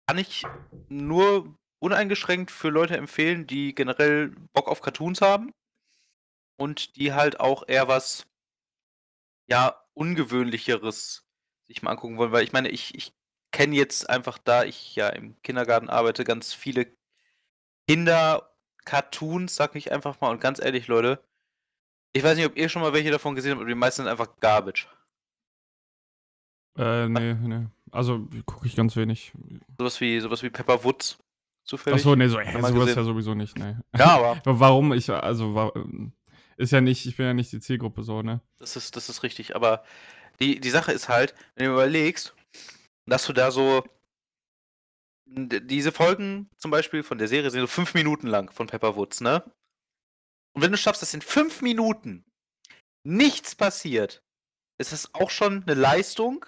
[0.06, 0.44] kann ich
[0.88, 5.52] nur uneingeschränkt für Leute empfehlen, die generell Bock auf Cartoons haben
[6.56, 8.26] und die halt auch eher was
[9.48, 11.24] ja, Ungewöhnlicheres
[11.66, 13.12] sich mal angucken wollen, weil ich meine, ich ich
[13.52, 16.86] kenne jetzt einfach, da ich ja im Kindergarten arbeite, ganz viele
[17.88, 20.30] Kinder-Cartoons, sage ich einfach mal.
[20.30, 21.24] Und ganz ehrlich, Leute,
[22.12, 24.10] ich weiß nicht, ob ihr schon mal welche davon gesehen habt, aber die meisten sind
[24.10, 24.88] einfach Garbage.
[26.76, 27.70] Äh, ne, ne.
[27.92, 29.32] Also, gucke ich ganz wenig.
[29.78, 31.18] Sowas wie sowas wie Pepper Woods
[31.66, 32.02] zufällig?
[32.02, 32.98] so, ne, so hä, Schon mal so was gesehen?
[32.98, 33.82] ja sowieso nicht, ne.
[33.96, 36.12] Ja, aber Warum ich also, wa ähm,
[36.56, 38.40] ist ja nicht ich bin ja nicht die Zielgruppe so, ne?
[38.58, 39.84] Das ist das ist richtig, aber
[40.40, 42.34] die die Sache ist halt, wenn du überlegst,
[43.06, 43.84] dass du da so
[45.28, 49.20] diese Folgen zum Beispiel von der Serie sind so 5 Minuten lang von Pepper Woods,
[49.20, 49.42] ne?
[50.54, 52.24] Und wenn du schaffst, dass in 5 Minuten
[53.04, 54.22] nichts passiert,
[54.78, 56.46] ist das auch schon 'ne Leistung,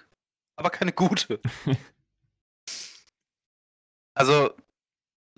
[0.57, 1.39] aber keine gute.
[4.15, 4.53] Also,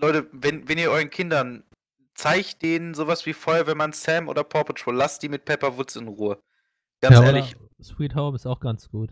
[0.02, 1.64] Leute, wenn wenn ihr euren Kindern
[2.16, 5.96] zeigt denen so was wie Feuerwehrmann Sam oder Paw Patrol, lasst die mit Pepper Woods
[5.96, 6.42] in Ruhe.
[7.02, 7.56] Ganz Ja, ehrlich.
[7.82, 9.12] Sweet Home ist auch ganz gut.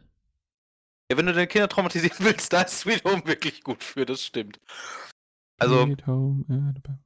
[1.12, 4.24] Ja, wenn du deine Kinder traumatisieren willst, da ist Sweet Home wirklich gut für, das
[4.24, 4.60] stimmt.
[5.60, 7.00] Also Sweet Home Alabama.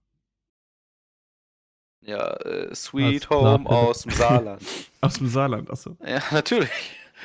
[2.02, 3.76] ja, äh, Sweet klar, Home bitte.
[3.76, 4.62] aus'm Saarland.
[5.02, 5.96] Aus'm Saarland, ach so.
[6.06, 6.70] Ja, natürlich.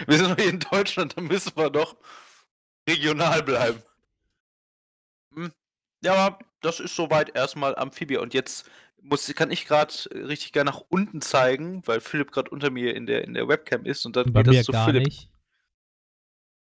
[0.07, 1.97] Wir sind doch hier in Deutschland, da müssen wir doch
[2.89, 3.83] regional bleiben.
[5.35, 5.53] Hm,
[6.05, 8.69] ja, aber das ist soweit erst mal Amphibia und jetzt
[9.01, 13.07] muss kann ich grad richtig gern nach unten zeigen, weil Philipp grad unter mir in
[13.07, 15.05] der in der Webcam ist und dann Bei geht das zu Philipp.
[15.05, 15.31] nicht.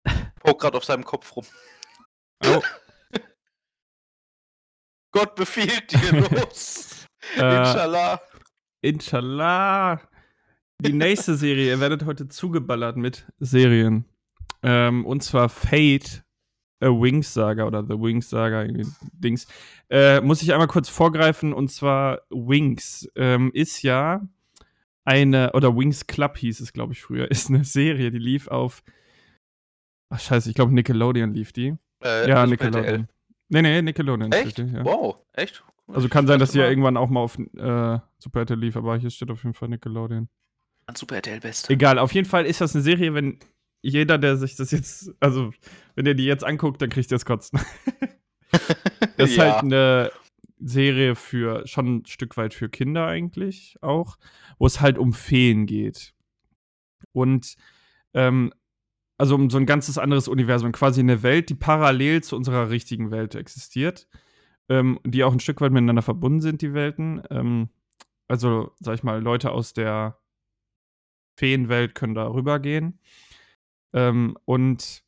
[0.40, 1.46] Pokt grad auf seinem Kopf rum.
[2.44, 2.62] Oh.
[5.12, 7.06] Gott befiehlt dir, los.
[7.36, 8.20] Äh, Inshallah.
[8.80, 10.00] Inshallah.
[10.80, 14.04] Die nächste Serie, ihr werdet heute zugeballert mit Serien.
[14.62, 16.23] Ähm, und zwar Fate,
[16.84, 19.46] A Wings Saga oder The Wings Saga, irgendwie Dings.
[19.88, 24.20] Äh, muss ich einmal kurz vorgreifen und zwar Wings ähm, ist ja
[25.04, 28.82] eine, oder Wings Club hieß es, glaube ich, früher, ist eine Serie, die lief auf.
[30.10, 31.74] Ach, scheiße, ich glaube Nickelodeon lief die.
[32.02, 32.46] Äh, ja, RTL.
[32.48, 33.08] Nickelodeon.
[33.48, 34.32] Nee, nee, Nickelodeon.
[34.32, 34.58] Echt?
[34.58, 34.84] Ja.
[34.84, 35.64] Wow, echt?
[35.88, 38.96] Also kann sein, dass die ja irgendwann auch mal auf äh, Super RTL lief, aber
[38.96, 40.28] hier steht auf jeden Fall Nickelodeon.
[40.94, 41.70] Super RTL Best.
[41.70, 43.38] Egal, auf jeden Fall ist das eine Serie, wenn
[43.84, 45.52] jeder, der sich das jetzt, also
[45.94, 47.60] wenn ihr die jetzt anguckt, dann kriegt ihr es kotzen.
[49.16, 49.54] Das ist Ja.
[49.54, 50.12] halt eine
[50.60, 54.16] Serie für, schon ein Stück weit für Kinder eigentlich auch,
[54.58, 56.14] wo es halt um Feen geht.
[57.12, 57.56] Und,
[58.14, 58.52] ähm,
[59.18, 63.10] also um so ein ganzes anderes Universum, quasi eine Welt, die parallel zu unserer richtigen
[63.10, 64.08] Welt existiert,
[64.68, 67.22] ähm, die auch ein Stück weit miteinander verbunden sind, die Welten.
[67.30, 67.68] Ähm,
[68.28, 70.18] also, sag ich mal, Leute aus der
[71.36, 73.00] Feenwelt können da rübergehen.
[73.94, 75.04] Ähm, und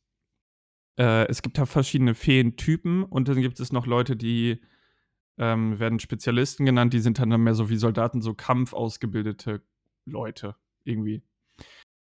[0.97, 4.61] äh, es gibt da verschiedene Feentypen und dann gibt es noch Leute, die
[5.37, 9.61] ähm, werden Spezialisten genannt, die sind dann mehr so wie Soldaten, so kampfausgebildete
[10.05, 11.21] Leute irgendwie.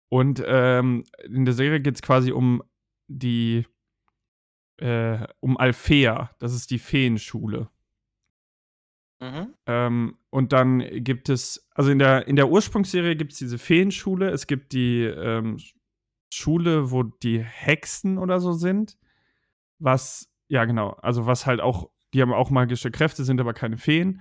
[0.08, 2.62] Und ähm, in der Serie geht es quasi um
[3.06, 3.66] die,
[4.78, 7.68] äh, um Alfea, das ist die Feenschule.
[9.20, 9.54] Mhm.
[9.66, 14.30] Ähm, und dann gibt es, also in der, in der Ursprungsserie gibt es diese Feenschule,
[14.30, 15.58] es gibt die ähm,
[16.30, 18.96] Schule, wo die Hexen oder so sind.
[19.78, 23.78] Was, ja genau, also was halt auch, die haben auch magische Kräfte, sind aber keine
[23.78, 24.20] Feen.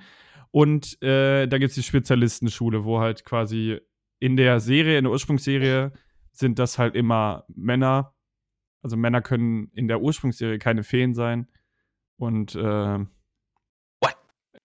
[0.51, 3.79] Und äh, da gibt es die Spezialistenschule, wo halt quasi
[4.19, 5.93] in der Serie, in der Ursprungsserie,
[6.31, 8.15] sind das halt immer Männer.
[8.81, 11.47] Also Männer können in der Ursprungsserie keine Feen sein.
[12.17, 12.99] Und äh,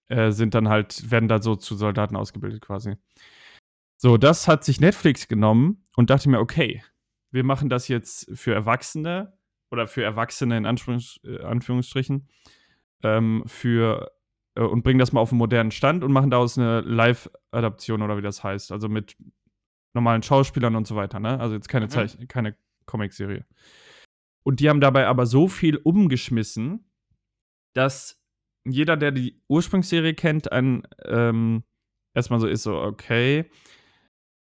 [0.09, 2.97] äh, sind dann halt, werden da so zu Soldaten ausgebildet quasi.
[3.97, 6.83] So, das hat sich Netflix genommen und dachte mir, okay,
[7.35, 9.37] wir machen das jetzt für Erwachsene
[9.73, 12.29] oder für Erwachsene in Anführungs äh, Anführungsstrichen
[13.03, 14.13] ähm, für
[14.55, 18.17] äh, und bringen das mal auf einen modernen Stand und machen daraus eine Live-Adaption oder
[18.17, 18.71] wie das heißt.
[18.71, 19.17] Also mit
[19.95, 21.41] normalen Schauspielern und so weiter, ne?
[21.41, 21.91] Also jetzt keine, Mhm.
[21.91, 23.45] Zeich keine Comicserie.
[24.45, 26.89] Und die haben dabei aber so viel umgeschmissen,
[27.75, 28.23] dass
[28.65, 31.65] jeder, der die Ursprungsserie kennt, ein ähm,
[32.15, 33.51] erstmal so ist, so, okay,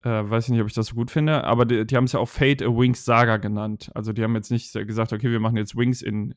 [0.04, 2.12] äh, weiß ich nicht, ob ich das so gut finde, aber die, die haben es
[2.12, 3.92] ja auch Fate a Wings Saga genannt.
[3.96, 6.36] Also die haben jetzt nicht gesagt, okay, wir machen jetzt Wings in,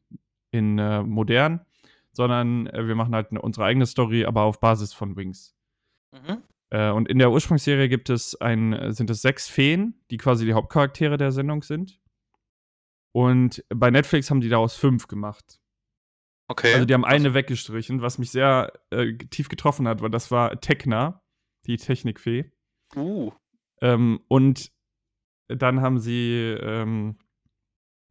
[0.52, 1.64] in äh, modern,
[2.12, 5.56] sondern äh, wir machen halt eine, unsere eigene Story, aber auf Basis von Wings.
[6.12, 6.42] Mhm.
[6.70, 10.54] Äh, und in der Ursprungsserie gibt es ein, sind es sechs Feen, die quasi die
[10.54, 12.00] Hauptcharaktere der Sendung sind.
[13.12, 15.60] Und bei Netflix haben die daraus fünf gemacht.
[16.48, 16.74] Okay.
[16.74, 20.60] Also die haben eine weggestrichen, was mich sehr äh, tief getroffen hat, weil das war
[20.60, 21.22] Tekna,
[21.66, 22.52] die Technikfee.
[22.94, 23.32] Uh.
[23.80, 24.72] Ähm, und
[25.48, 27.16] dann haben sie ähm,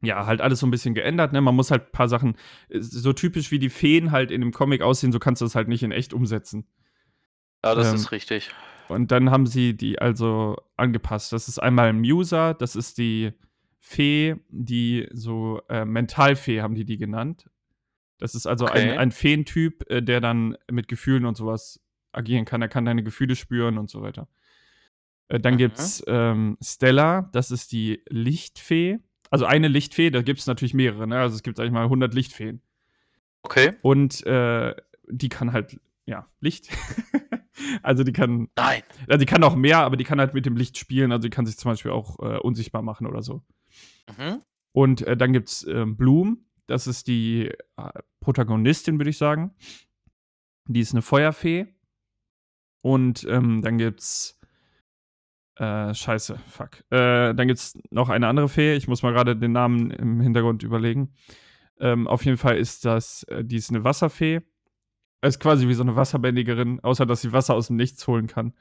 [0.01, 1.34] ja halt alles so ein bisschen geändert.
[1.34, 1.41] Ne?
[1.41, 2.36] Man muss halt ein paar Sachen,
[2.69, 5.56] äh, so typisch wie die Feen halt in dem Comic aussehen, so kannst du das
[5.56, 6.67] halt nicht in echt umsetzen.
[7.63, 8.51] Ja, das Ähm, ist richtig.
[8.88, 11.34] Und dann haben sie die also angepasst.
[11.34, 13.34] Das ist einmal Musa, das ist die
[13.80, 17.49] Fee, die so äh, Mentalfee haben die die genannt.
[18.17, 18.97] Das ist also ein, Okay.
[18.97, 22.62] ein Feentyp, äh, der dann mit Gefühlen und sowas agieren kann.
[22.62, 24.28] Er kann deine Gefühle spüren und so weiter.
[25.27, 25.57] Äh, dann Mhm.
[25.57, 28.99] gibt's ähm, Stella, das ist die Lichtfee.
[29.31, 31.07] Also eine Lichtfee, da gibt es natürlich mehrere.
[31.07, 31.19] Ne?
[31.19, 32.61] Also es gibt, sag ich mal, 100 Lichtfeen.
[33.43, 33.73] Okay.
[33.81, 34.75] Und äh,
[35.07, 36.69] die kann halt, ja, Licht.
[37.83, 38.83] also die kann Nein.
[39.09, 41.11] ja, die kann auch mehr, aber die kann halt mit dem Licht spielen.
[41.11, 43.43] Also die kann sich zum Beispiel auch äh, unsichtbar machen oder so.
[44.17, 44.41] Mhm.
[44.71, 46.45] Und äh, dann gibt's ähm, Bloom.
[46.67, 49.53] Das ist die äh, Protagonistin, würde ich sagen.
[50.67, 51.67] Die ist eine Feuerfee.
[52.81, 54.39] Und ähm, dann gibt's
[55.55, 56.79] äh, Scheiße, fuck.
[56.91, 58.75] Äh, dann gibt's noch eine andere Fee.
[58.75, 61.13] Ich muss mal gerade den Namen im Hintergrund überlegen.
[61.79, 64.41] Ähm, auf jeden Fall ist das, äh, die ist eine Wasserfee.
[65.21, 68.53] Ist quasi wie so eine Wasserbändigerin, außer dass sie Wasser aus dem Nichts holen kann.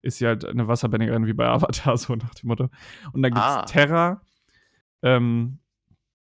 [0.00, 2.70] Ist sie halt eine Wasserbändigerin wie bei Avatar, so nach dem Motto.
[3.12, 3.64] Und dann gibt's Ah.
[3.64, 4.22] Terra.
[5.02, 5.58] Ähm,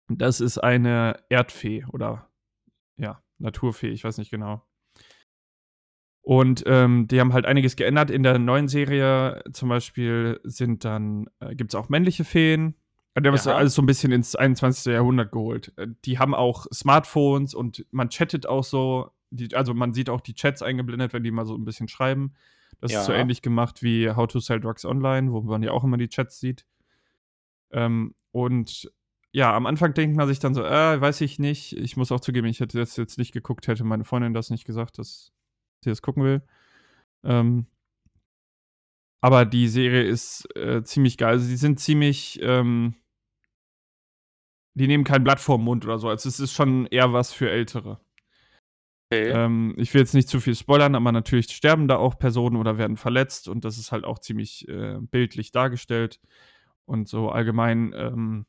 [0.09, 2.29] das ist eine Erdfee oder
[2.97, 4.63] ja, Naturfee, ich weiß nicht genau.
[6.23, 8.09] Und ähm, die haben halt einiges geändert.
[8.09, 12.75] In der neuen Serie zum Beispiel sind dann, äh, gibt es auch männliche Feen.
[13.19, 13.55] Die haben es Ja.
[13.55, 14.93] alles so ein bisschen ins 21.
[14.93, 15.73] Jahrhundert geholt.
[15.77, 19.12] Äh, Die haben auch Smartphones und man chattet auch so.
[19.31, 22.33] Die, also man sieht auch die Chats eingeblendet, wenn die mal so ein bisschen schreiben.
[22.79, 23.19] Das ist so Ja.
[23.19, 26.39] ähnlich gemacht wie How to Sell Drugs Online, wo man ja auch immer die Chats
[26.39, 26.65] sieht.
[27.71, 28.89] Ähm, und
[29.33, 31.73] ja, am Anfang denkt man sich dann so, äh, weiß ich nicht.
[31.75, 34.63] Ich muss auch zugeben, ich hätte das jetzt nicht geguckt, hätte meine Freundin das nicht
[34.65, 35.32] gesagt, dass
[35.83, 36.41] sie das gucken will.
[37.23, 37.67] Ähm,
[39.21, 41.33] aber die Serie ist äh, ziemlich geil.
[41.33, 42.95] Also die sind ziemlich, ähm,
[44.73, 46.09] die nehmen kein Blatt vorm Mund oder so.
[46.09, 48.01] Also es ist schon eher was für Ältere.
[49.13, 49.29] Okay.
[49.29, 52.77] Ähm, ich will jetzt nicht zu viel spoilern, aber natürlich sterben da auch Personen oder
[52.77, 56.19] werden verletzt und das ist halt auch ziemlich äh, bildlich dargestellt.
[56.85, 58.45] Und so allgemein ähm,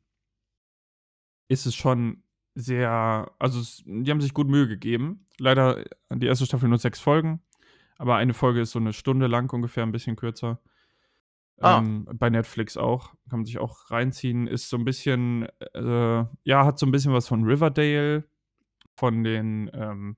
[1.49, 2.23] ist es schon
[2.55, 5.27] sehr, also es, die haben sich gut Mühe gegeben.
[5.39, 7.43] Leider die erste Staffel nur sechs Folgen,
[7.99, 10.61] aber eine Folge ist so eine Stunde lang ungefähr, ein bisschen kürzer.
[11.61, 11.79] Ah.
[11.79, 14.47] Ähm, bei Netflix auch, kann man sich auch reinziehen.
[14.47, 18.25] Ist so ein bisschen, äh, ja, hat so ein bisschen was von Riverdale,
[18.97, 20.17] von den, ähm,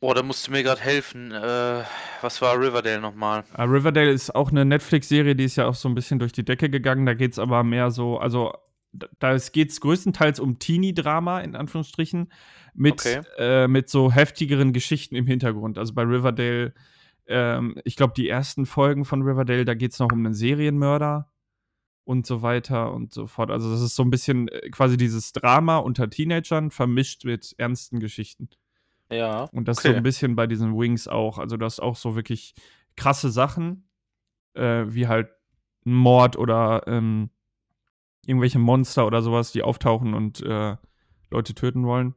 [0.00, 1.32] Boah, da musst du mir gerade helfen.
[1.32, 1.82] Äh,
[2.20, 3.42] was war Riverdale nochmal?
[3.54, 6.44] äh, Riverdale ist auch eine Netflix-Serie, die ist ja auch so ein bisschen durch die
[6.44, 7.04] Decke gegangen.
[7.04, 8.52] Da geht es aber mehr so, also
[9.18, 12.32] da- geht es größtenteils um Teenie-Drama, in Anführungsstrichen,
[12.74, 13.20] mit, Okay.
[13.38, 15.78] äh, mit so heftigeren Geschichten im Hintergrund.
[15.78, 16.74] Also bei Riverdale,
[17.26, 21.30] ähm, ich glaube, die ersten Folgen von Riverdale, da geht es noch um einen Serienmörder
[22.04, 23.50] und so weiter und so fort.
[23.50, 28.00] Also das ist so ein bisschen äh, quasi dieses Drama unter Teenagern vermischt mit ernsten
[28.00, 28.48] Geschichten.
[29.10, 29.44] Ja.
[29.52, 29.96] Und das ist so Okay.
[29.98, 31.38] ein bisschen bei diesen Wings auch.
[31.38, 32.54] Also, du hast auch so wirklich
[32.96, 33.88] krasse Sachen,
[34.54, 35.30] äh, wie halt
[35.86, 37.30] ein Mord oder ähm,
[38.28, 40.76] irgendwelche Monster oder sowas, die auftauchen und äh,
[41.30, 42.14] Leute töten wollen.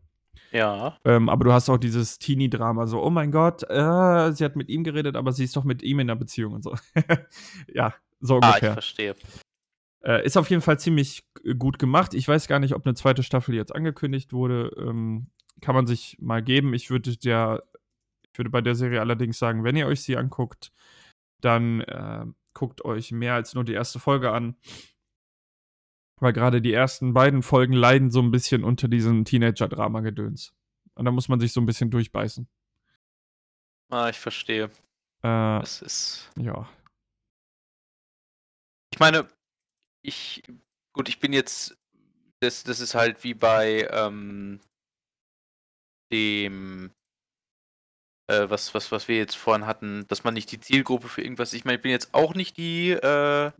[0.52, 0.98] Ja.
[1.06, 4.70] Ähm, aber du hast auch dieses Teenie-Drama, so, oh mein Gott, äh, sie hat mit
[4.70, 6.76] ihm geredet, aber sie ist doch mit ihm in einer Beziehung und so.
[7.74, 8.74] ja, so Ah, ich ungefähr.
[8.74, 9.16] verstehe.
[10.04, 12.14] Äh, ist auf jeden Fall ziemlich g- gut gemacht.
[12.14, 14.72] Ich weiß gar nicht, ob eine zweite Staffel jetzt angekündigt wurde.
[14.78, 15.28] Ähm,
[15.62, 16.74] kann man sich mal geben.
[16.74, 17.64] Ich würde der,
[18.32, 20.72] ich würde bei der Serie allerdings sagen, wenn ihr euch sie anguckt,
[21.40, 24.56] dann äh, guckt euch mehr als nur die erste Folge an.
[26.22, 30.54] Weil gerade die ersten beiden Folgen leiden so ein bisschen unter diesem Teenager-Drama-Gedöns.
[30.94, 32.48] Und da muss man sich so ein bisschen durchbeißen.
[33.90, 34.66] Ah, ich verstehe.
[35.24, 36.32] Äh, Das ist.
[36.38, 36.70] ja.
[38.94, 39.28] Ich meine,
[40.04, 40.44] ich.
[40.94, 41.76] Gut, ich bin jetzt.
[42.40, 44.60] Das, das ist halt wie bei ähm,
[46.12, 46.92] dem.
[48.28, 51.54] Äh, was, was, was wir jetzt vorhin hatten, dass man nicht die Zielgruppe für irgendwas.
[51.54, 52.92] Ich meine, ich bin jetzt auch nicht die.
[52.92, 53.52] Äh,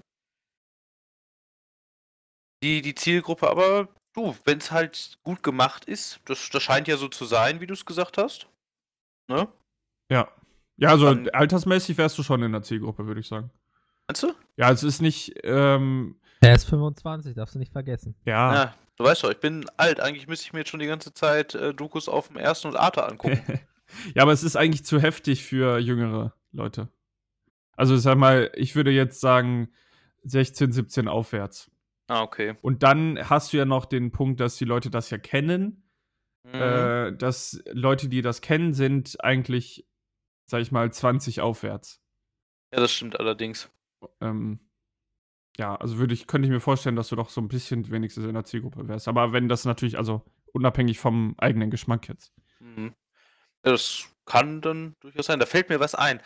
[2.64, 6.98] die, die Zielgruppe, aber du, wenn es halt gut gemacht ist, das, das scheint ja
[6.98, 8.48] so zu sein, wie du es gesagt hast.
[9.28, 9.48] Ne?
[10.10, 10.30] Ja.
[10.78, 13.52] Ja, also Dann- altersmäßig wärst du schon in der Zielgruppe, würde ich sagen.
[14.08, 14.34] Meinst du?
[14.58, 18.16] Ja, es ist nicht, ähm, Er ist 25, darfst du nicht vergessen.
[18.26, 18.54] ja.
[18.54, 20.00] Ja, du weißt doch, ich bin alt.
[20.00, 22.76] Eigentlich müsste ich mir jetzt schon die ganze Zeit äh, Dokus auf dem ersten und
[22.76, 23.42] Arte angucken.
[24.16, 26.90] ja, aber es ist eigentlich zu heftig für jüngere Leute.
[27.78, 29.70] Also ich sag mal, ich würde jetzt sagen
[30.24, 31.71] 16, 17 aufwärts.
[32.12, 32.56] Ah, okay.
[32.62, 35.90] Und dann hast du ja noch den Punkt, dass die Leute das ja kennen.
[36.44, 36.54] Mhm.
[36.54, 39.88] Äh, dass Leute, die das kennen, sind eigentlich,
[40.50, 42.02] sag ich mal, 20 aufwärts.
[42.74, 43.70] ja, das stimmt allerdings.
[44.20, 44.60] Ähm,
[45.58, 48.26] ja, also würde ich, könnte ich mir vorstellen, dass du doch so ein bisschen wenigstens
[48.26, 49.08] in der Zielgruppe wärst.
[49.08, 52.34] Aber wenn das natürlich, also unabhängig vom eigenen Geschmack jetzt.
[52.60, 52.96] Mhm.
[53.66, 55.40] Ja, das kann dann durchaus sein.
[55.40, 56.22] Da fällt mir was ein.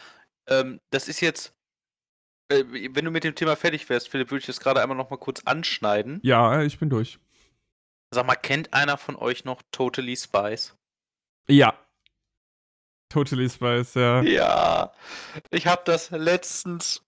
[0.48, 1.54] Ähm, das ist jetzt.
[2.50, 5.10] Äh, wenn du mit dem Thema fertig wärst, Philipp, würde ich das gerade einmal noch
[5.10, 6.20] mal kurz anschneiden.
[6.24, 7.20] Ja, ich bin durch.
[8.12, 10.76] Sag mal, kennt einer von euch noch Totally Spies?
[11.48, 11.78] Ja.
[13.10, 14.22] Totally Spice, ja.
[14.24, 14.94] Ja,
[15.50, 17.02] ich habe das letztens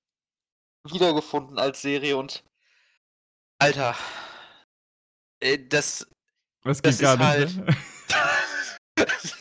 [0.90, 2.44] wiedergefunden als Serie und
[3.60, 3.96] Alter,
[5.40, 6.08] äh, das,
[6.64, 7.20] Das das ist nicht.
[7.20, 7.76] halt- Ne?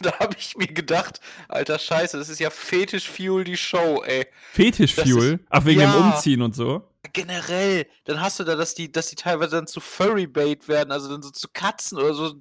[0.06, 4.26] Da habe ich mir gedacht, alter Scheiße, das ist ja Fetisch Fuel die Show, ey.
[4.52, 5.40] Fetisch-Fuel?
[5.50, 5.96] Ach, wegen dem Ja.
[6.12, 6.88] Umziehen und so?
[7.12, 11.08] Generell, dann hast du da, dass die, dass die teilweise dann zu Furry-Bait werden, also
[11.08, 12.34] dann so zu Katzen oder so.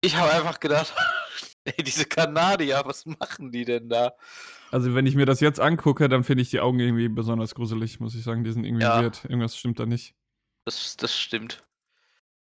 [0.00, 0.94] Ich habe einfach gedacht,
[1.64, 4.12] ey, diese Kanadier, was machen die denn da?
[4.70, 8.00] Also, wenn ich mir das jetzt angucke, dann finde ich die Augen irgendwie besonders gruselig,
[8.00, 8.44] muss ich sagen.
[8.44, 9.00] Die sind irgendwie Ja.
[9.02, 9.24] weird.
[9.24, 10.14] Irgendwas stimmt da nicht.
[10.66, 11.62] Das, das stimmt.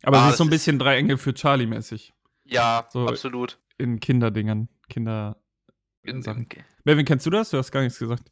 [0.02, 2.12] Aber Ah, sie ist so ein das ist- bisschen drei Engel für Charlie-mäßig.
[2.44, 3.58] Ja, So, absolut.
[3.78, 4.68] In Kinderdingern.
[4.88, 5.40] Kinder.
[6.02, 6.42] In, Sachen.
[6.50, 7.50] in, Melvin, kennst du das?
[7.50, 8.30] Du hast gar nichts gesagt.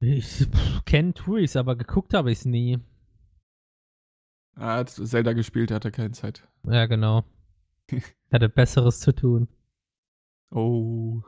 [0.00, 0.46] Ich
[0.84, 2.78] kenne Touris, aber geguckt habe ich es nie.
[4.56, 6.46] Er hat Zelda gespielt, er hatte keine Zeit.
[6.64, 7.24] Ja, genau.
[8.32, 9.46] Hatte Besseres zu tun.
[10.50, 11.22] Oh.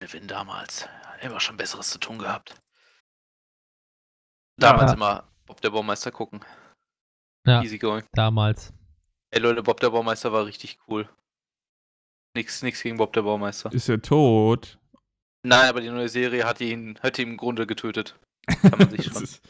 [0.00, 0.88] Melvin damals.
[1.22, 2.54] Immer schon Besseres zu tun gehabt.
[4.56, 4.94] Damals Ja.
[4.94, 6.40] immer Bob der Baumeister gucken.
[7.44, 8.04] Ja, Easy going.
[8.12, 8.72] damals.
[9.32, 11.08] Ey Leute, Bob der Baumeister war richtig cool.
[12.36, 13.72] Nix, nix gegen Bob der Baumeister.
[13.72, 14.78] Ist er tot?
[15.42, 18.18] Nein, aber die neue Serie hat ihn, hat ihn im Grunde getötet.
[18.46, 19.22] Kann man sich schon.
[19.22, 19.42] ist,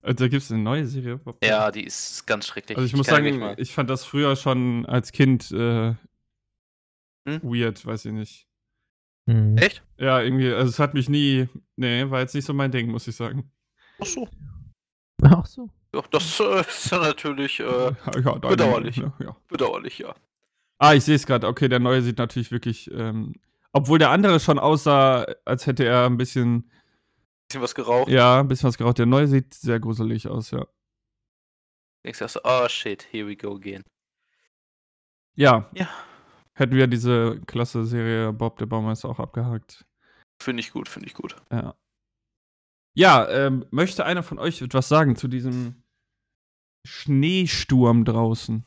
[0.00, 1.18] also, da gibt es eine neue Serie.
[1.18, 1.44] Bob?
[1.44, 2.76] Ja, die ist ganz schrecklich.
[2.76, 5.94] Also ich muss kann sagen, ich fand das früher schon als Kind äh,
[7.28, 7.40] Hm?
[7.42, 8.46] weird, weiß ich nicht.
[9.28, 9.56] Hm.
[9.56, 9.82] Echt?
[9.98, 13.06] Ja, irgendwie, also es hat mich nie, nee, war jetzt nicht so mein Ding, muss
[13.06, 13.50] ich sagen.
[14.00, 14.28] Ach so.
[15.22, 15.68] Ach so.
[15.94, 17.64] Ja, das äh, ist ja natürlich äh,
[18.24, 18.96] ja, bedauerlich.
[18.96, 19.36] Ja, ja.
[19.48, 20.14] bedauerlich, ja.
[20.82, 21.46] Ah, ich sehe es gerade.
[21.46, 23.34] Okay, der neue sieht natürlich wirklich, ähm,
[23.72, 26.70] obwohl der andere schon aussah, als hätte er ein bisschen,
[27.48, 28.10] Bisschen was geraucht.
[28.10, 28.98] ja, ein bisschen was geraucht.
[28.98, 30.66] Der neue sieht sehr gruselig aus, ja.
[32.04, 33.84] Denkst du, so, oh shit, here we go again.
[35.36, 35.70] Ja.
[35.74, 35.88] Ja.
[36.54, 39.84] Hätten wir diese klasse Serie Bob der Baumeister auch abgehakt.
[40.42, 41.36] Finde ich gut, finde ich gut.
[41.52, 41.76] Ja.
[42.94, 45.84] Ja, ähm, möchte einer von euch etwas sagen zu diesem
[46.84, 48.64] Schneesturm draußen?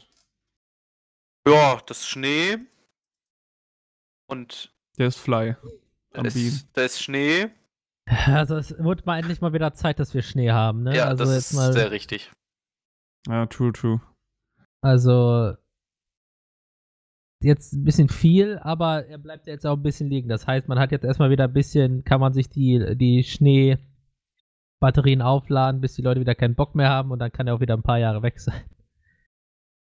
[1.47, 2.57] Ja, das ist Schnee.
[4.27, 5.55] Und Der ist Fly.
[6.13, 7.49] da ist, da ist Schnee.
[8.25, 10.95] Also es wird mal endlich mal wieder Zeit, dass wir Schnee haben, ne?
[10.95, 12.31] Ja, also das jetzt ist mal, sehr richtig.
[13.27, 13.99] Ja, true, true.
[14.81, 15.55] also
[17.41, 20.29] jetzt ein bisschen viel, aber er bleibt jetzt auch ein bisschen liegen.
[20.29, 25.21] Das heißt, man hat jetzt erstmal wieder ein bisschen, kann man sich die, die Schneebatterien
[25.21, 27.75] aufladen, bis die Leute wieder keinen Bock mehr haben und dann kann er auch wieder
[27.75, 28.63] ein paar Jahre weg sein.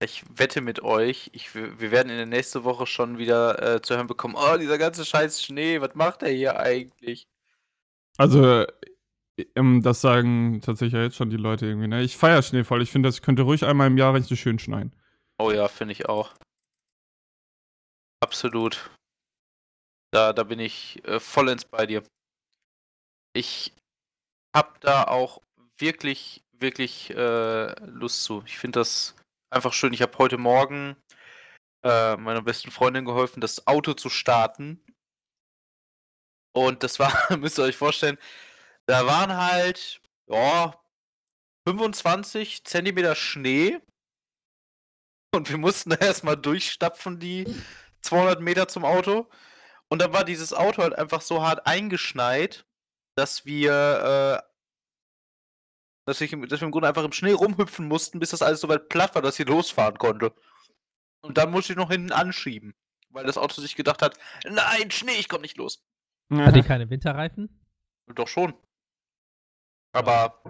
[0.05, 3.97] Ich wette mit euch, ich, wir werden in der nächsten Woche schon wieder äh, zu
[3.97, 7.27] hören bekommen, oh, dieser ganze scheiß Schnee, was macht er hier eigentlich?
[8.17, 8.67] Also,
[9.55, 12.03] ähm, das sagen tatsächlich jetzt schon die Leute irgendwie, ne?
[12.03, 12.83] Ich feiere Schnee voll.
[12.83, 14.95] Ich finde, das könnte ruhig einmal im Jahr richtig schön schneien.
[15.39, 16.33] Oh ja, finde ich auch.
[18.21, 18.91] Absolut.
[20.13, 22.05] Da, da bin ich äh, vollends bei dir.
[23.33, 23.73] Ich
[24.55, 25.43] hab da auch
[25.79, 28.43] wirklich, wirklich äh, Lust zu.
[28.47, 29.17] Ich finde das
[29.55, 29.93] einfach schön.
[29.93, 30.97] Ich habe heute Morgen
[31.85, 34.83] äh, meiner besten Freundin geholfen, das Auto zu starten.
[36.53, 38.19] Und das war, müsst ihr euch vorstellen,
[38.87, 40.75] da waren halt, ja,
[41.67, 43.81] 25 Zentimeter Schnee.
[45.35, 47.47] Und wir mussten da erstmal durchstapfen, die
[48.03, 49.29] 200 Meter zum Auto.
[49.89, 52.67] Und dann war dieses Auto halt einfach so hart eingeschneit,
[53.17, 54.54] dass wir, äh,
[56.07, 58.69] dass, ich, dass wir im Grunde einfach im Schnee rumhüpfen mussten, bis das alles so
[58.69, 60.33] weit platt war, dass sie losfahren konnte.
[61.23, 62.75] Und dann musste ich noch hinten anschieben,
[63.11, 65.83] weil das Auto sich gedacht hat, nein, Schnee, ich komm nicht los.
[66.33, 67.61] Hat die keine Winterreifen?
[68.15, 68.55] Doch schon.
[69.93, 70.43] Aber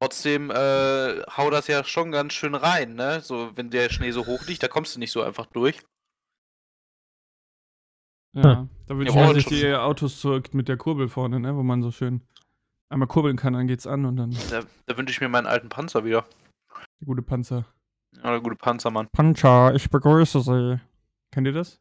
[0.00, 3.20] trotzdem äh, hau das ja schon ganz schön rein, ne?
[3.20, 5.80] So, wenn der Schnee so hoch liegt, da kommst du nicht so einfach durch.
[8.34, 8.50] Ja, da
[8.88, 11.54] Ja, man und sich schon- die Autos zurück mit der Kurbel vorne, ne?
[11.56, 12.26] Wo man so schön
[12.88, 15.68] einmal kurbeln kann, dann geht's an und dann Da, da wünsche ich mir meinen alten
[15.68, 16.24] Panzer wieder.
[17.00, 17.64] der gute Panzer.
[18.22, 19.08] Ja, der gute Panzermann.
[19.12, 20.80] Panzer, ich begrüße Sie.
[21.32, 21.80] Kennt ihr das?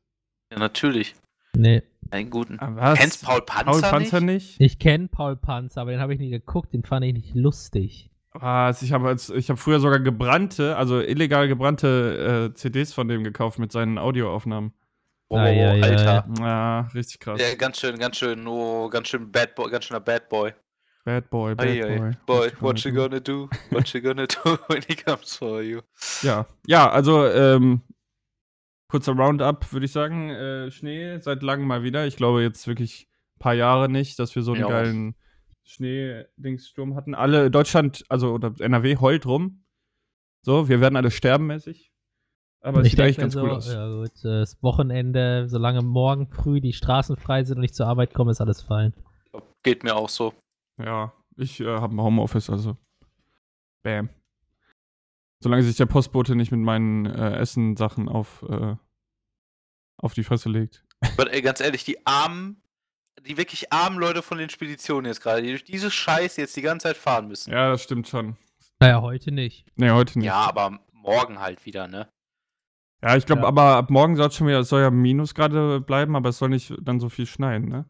[0.51, 1.15] Ja, natürlich.
[1.55, 1.83] Nee.
[2.09, 2.59] Einen guten.
[2.59, 2.99] Ah, was?
[2.99, 4.59] Kennst Paul Panzer, Paul Panzer nicht?
[4.59, 4.61] nicht?
[4.73, 8.09] Ich kenne Paul Panzer, aber den habe ich nie geguckt, den fand ich nicht lustig.
[8.31, 8.81] Was?
[8.81, 13.23] Ich habe als, ich habe früher sogar gebrannte, also illegal gebrannte äh, CDs von dem
[13.23, 14.73] gekauft mit seinen Audioaufnahmen.
[15.29, 16.27] Oh, Ah, ja, ja, Alter.
[16.39, 17.39] Ja, richtig krass.
[17.39, 20.53] Ja, ganz schön, ganz schön, oh, ganz schön Bad Boy, ganz schöner Bad Boy.
[21.03, 22.11] Bad Boy, Bad ei, Boy.
[22.25, 23.49] Boy, what you gonna do?
[23.71, 25.81] What you gonna do when he comes for you?
[26.21, 27.81] Ja, ja, also ähm,
[28.87, 30.29] kurzer Roundup, würde ich sagen.
[30.29, 32.07] Äh, Schnee seit langem mal wieder.
[32.07, 34.69] Ich glaube jetzt wirklich ein paar Jahre nicht, dass wir so einen Ja.
[34.69, 35.15] geilen
[35.63, 37.15] Schneedingssturm hatten.
[37.15, 39.65] Alle Deutschland, also oder NRW heult rum.
[40.41, 41.91] So, wir werden alle sterben mäßig.
[42.61, 43.73] Aber es sieht eigentlich ganz mir cool so, aus.
[43.73, 47.87] Ja gut, äh, das Wochenende, solange morgen früh die Straßen frei sind und ich zur
[47.87, 48.93] Arbeit komme, ist alles fein.
[49.63, 50.33] Geht mir auch so.
[50.77, 52.77] Ja, ich äh, habe ein Homeoffice, also.
[53.83, 54.09] Bam.
[55.41, 58.75] Solange sich der Postbote nicht mit meinen äh, Essen-Sachen auf, äh,
[59.97, 60.85] auf die Fresse legt.
[61.17, 62.61] Aber ey, ganz ehrlich, die armen,
[63.25, 66.61] die wirklich armen Leute von den Speditionen jetzt gerade, die durch diese Scheiße jetzt die
[66.61, 67.51] ganze Zeit fahren müssen.
[67.51, 68.37] Ja, das stimmt schon.
[68.79, 69.65] Naja, heute nicht.
[69.75, 70.27] Nee, heute nicht.
[70.27, 72.09] Ja, aber morgen halt wieder, ne?
[73.01, 73.47] Ja, ich glaube, Ja.
[73.49, 76.49] aber ab morgen soll es schon wieder, es soll ja Minusgrade bleiben, aber es soll
[76.49, 77.85] nicht dann so viel schneien, ne?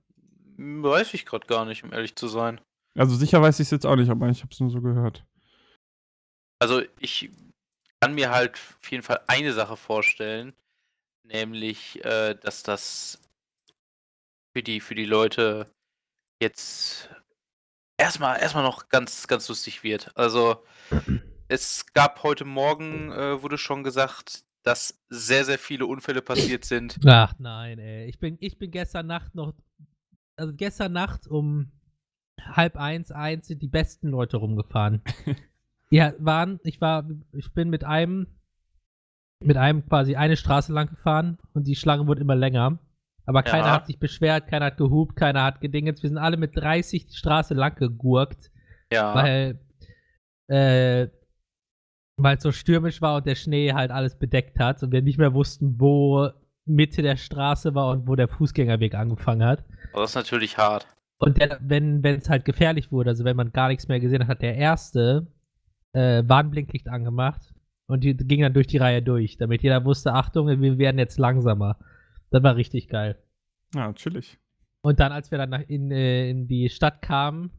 [0.58, 2.60] Weiß ich gerade gar nicht, um ehrlich zu sein.
[2.96, 5.26] Also sicher weiß ich es jetzt auch nicht, aber ich habe es nur so gehört.
[6.60, 7.32] Also ich
[8.00, 10.54] kann mir halt auf jeden Fall eine Sache vorstellen,
[11.24, 13.22] nämlich, äh, dass das
[14.56, 15.72] für die, für die Leute
[16.42, 17.10] jetzt
[17.98, 20.16] erstmal erstmal noch ganz, ganz lustig wird.
[20.16, 20.64] Also
[21.48, 26.98] es gab heute Morgen, äh, wurde schon gesagt, dass sehr, sehr viele Unfälle passiert sind.
[27.06, 28.08] Ach nein, ey.
[28.08, 29.54] Ich bin, ich bin gestern Nacht noch.
[30.36, 31.72] Also gestern Nacht um
[32.42, 35.02] halb eins, eins sind die besten Leute rumgefahren.
[35.90, 38.28] ja, waren, ich war, ich bin mit einem,
[39.40, 42.80] mit einem quasi eine Straße lang gefahren und die Schlange wurde immer länger.
[43.26, 43.74] Aber keiner Ja.
[43.74, 46.02] hat sich beschwert, keiner hat gehupt, keiner hat gedinget.
[46.04, 48.52] Wir sind alle mit 30 die Straße lang gegurkt,
[48.92, 49.60] Ja, weil,
[50.48, 51.08] äh,
[52.18, 55.18] weil es so stürmisch war und der Schnee halt alles bedeckt hat und wir nicht
[55.18, 56.30] mehr wussten, wo
[56.66, 59.64] Mitte der Straße war und wo der Fußgängerweg angefangen hat.
[59.94, 60.86] aber das ist natürlich hart.
[61.26, 64.28] Und der, wenn es halt gefährlich wurde, also wenn man gar nichts mehr gesehen hat,
[64.28, 65.28] hat der erste
[65.94, 67.54] äh, Warnblinklicht angemacht
[67.88, 71.20] und die ging dann durch die Reihe durch, damit jeder wusste, Achtung, wir werden jetzt
[71.20, 71.78] langsamer.
[72.30, 73.18] Das war richtig geil.
[73.76, 74.40] Ja, chillig.
[74.82, 77.52] Und dann, als wir dann nach, in, äh, in die Stadt kamen,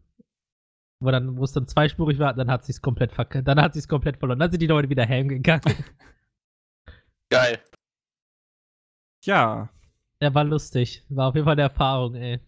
[1.00, 3.88] wo dann, wo es dann zweispurig war, dann hat sich's komplett verk dann hat sich's
[3.88, 4.38] komplett verloren.
[4.38, 5.62] Dann sind die Leute wieder heimgegangen.
[7.30, 7.58] Geil.
[9.24, 9.70] Ja,
[10.20, 11.04] Der war lustig.
[11.08, 12.40] War auf jeden Fall eine Erfahrung, ey.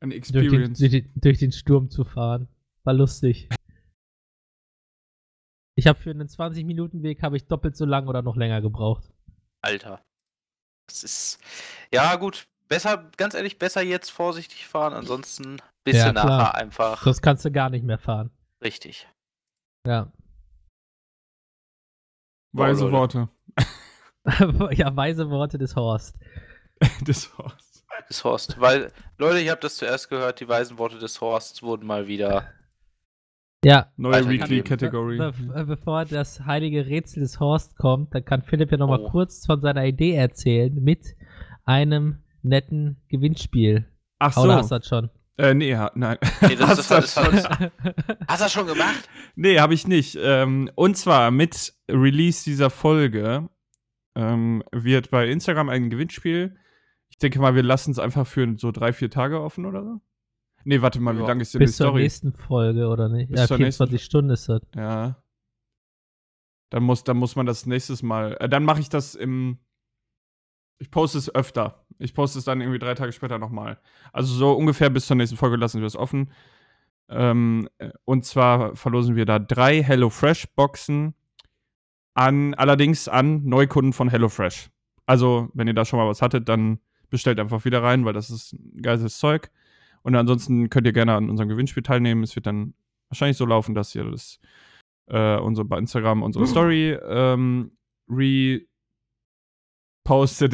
[0.00, 0.78] Eine Durch den, Experience.
[0.78, 2.48] durch, den, durch den Sturm zu fahren.
[2.84, 3.48] War lustig.
[5.76, 9.12] Ich habe für einen 20-Minuten-Weg habe ich doppelt so lang oder noch länger gebraucht.
[9.62, 10.02] Alter.
[10.86, 11.38] Das ist.
[11.92, 12.48] Ja, gut.
[12.68, 17.02] Besser, ganz ehrlich, besser jetzt vorsichtig fahren, ansonsten bisschen Ja, nachher einfach.
[17.02, 18.30] Sonst kannst du gar nicht mehr fahren.
[18.62, 19.08] Richtig.
[19.86, 20.12] Ja.
[22.52, 23.28] Weise Oh, Worte.
[24.76, 26.18] ja, weise Worte des Horst.
[27.06, 27.69] des Horst.
[28.08, 28.60] Des Horst.
[28.60, 32.48] Weil, Leute, ihr habt das zuerst gehört, die weisen Worte des Horsts wurden mal wieder.
[33.64, 33.92] Ja.
[33.96, 34.26] Neue.
[34.28, 35.18] Weekly Category.
[35.18, 39.00] Be be bevor das heilige Rätsel des Horst kommt, dann kann Philipp ja noch mal
[39.00, 39.10] Oh.
[39.10, 41.04] kurz von seiner Idee erzählen mit
[41.64, 43.86] einem netten Gewinnspiel.
[44.18, 44.58] Ach Oder so.
[44.58, 45.10] hast du das schon?
[45.36, 46.18] Äh, nee, ha, nein.
[46.42, 47.70] Nee, das, Hast das, du das, das das, schon?
[48.28, 49.08] Hast du das schon gemacht?
[49.36, 50.18] Nee, habe ich nicht.
[50.20, 53.48] Ähm, und zwar mit Release dieser Folge
[54.16, 56.56] ähm, wird bei Instagram ein Gewinnspiel.
[57.20, 60.00] Ich denke mal, wir lassen es einfach für so drei, vier Tage offen oder so.
[60.64, 61.26] Nee, warte mal, wie Ja.
[61.26, 62.02] lange ist denn die Bis zur Story?
[62.04, 63.30] nächsten Folge, oder nicht?
[63.30, 64.62] Bis ja, zur nächsten 24 Stunden ist das.
[64.74, 65.22] Ja.
[66.70, 68.38] Dann muss, dann muss man das nächstes Mal.
[68.40, 69.58] Äh, dann mache ich das im.
[70.78, 71.84] Ich poste es öfter.
[71.98, 73.78] Ich poste es dann irgendwie drei Tage später nochmal.
[74.14, 76.30] Also so ungefähr bis zur nächsten Folge lassen wir es offen.
[77.10, 81.12] Ähm, äh, und zwar verlosen wir da drei HelloFresh-Boxen
[82.14, 84.70] an, allerdings an Neukunden von HelloFresh.
[85.04, 86.80] Also, wenn ihr da schon mal was hattet, dann
[87.10, 89.50] bestellt einfach wieder rein, weil das ist geiles Zeug.
[90.02, 92.22] Und ansonsten könnt ihr gerne an unserem Gewinnspiel teilnehmen.
[92.22, 92.74] Es wird dann
[93.08, 94.40] wahrscheinlich so laufen, dass ihr das
[95.08, 97.72] äh, unsere, bei Instagram unsere Story ähm,
[98.08, 98.64] repostet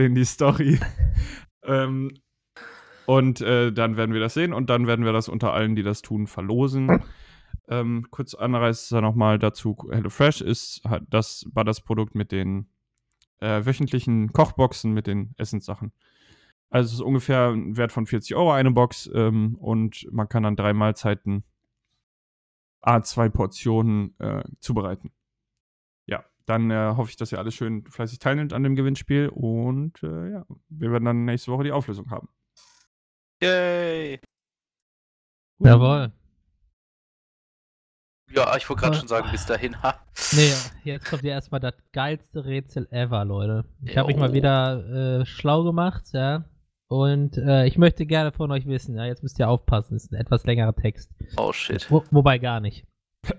[0.00, 0.80] in die Story.
[1.62, 2.11] ähm,
[3.07, 5.84] und äh, dann werden wir das sehen und dann werden wir das unter allen, die
[5.84, 7.04] das tun, verlosen.
[7.68, 12.66] Ähm, kurz Anreißer nochmal dazu: HelloFresh ist, hat, das war das Produkt mit den
[13.38, 15.92] äh, wöchentlichen Kochboxen mit den Essenssachen.
[16.70, 20.42] Also es ist ungefähr ein Wert von 40 Euro eine Box ähm, und man kann
[20.42, 21.44] dann drei Mahlzeiten
[22.80, 25.12] A, zwei Portionen äh, zubereiten.
[26.06, 30.02] Ja, dann äh, hoffe ich, dass ihr alle schön fleißig teilnimmt an dem Gewinnspiel und
[30.02, 32.28] äh, ja, wir werden dann nächste Woche die Auflösung haben.
[33.42, 34.20] Yay.
[35.58, 36.12] Jawohl.
[38.30, 39.80] Ja, ich wollte gerade schon sagen, bis dahin.
[39.82, 40.00] Ha.
[40.32, 40.52] Nee,
[40.84, 43.64] jetzt kommt ja erstmal das geilste Rätsel ever, Leute.
[43.82, 46.44] Ich habe mich mal wieder äh, schlau gemacht, ja.
[46.89, 50.20] Und äh, ich möchte gerne von euch wissen, ja, jetzt müsst ihr aufpassen, ist ein
[50.20, 51.11] etwas längerer Text.
[51.37, 51.91] Oh shit.
[51.91, 52.87] Wo, wobei gar nicht.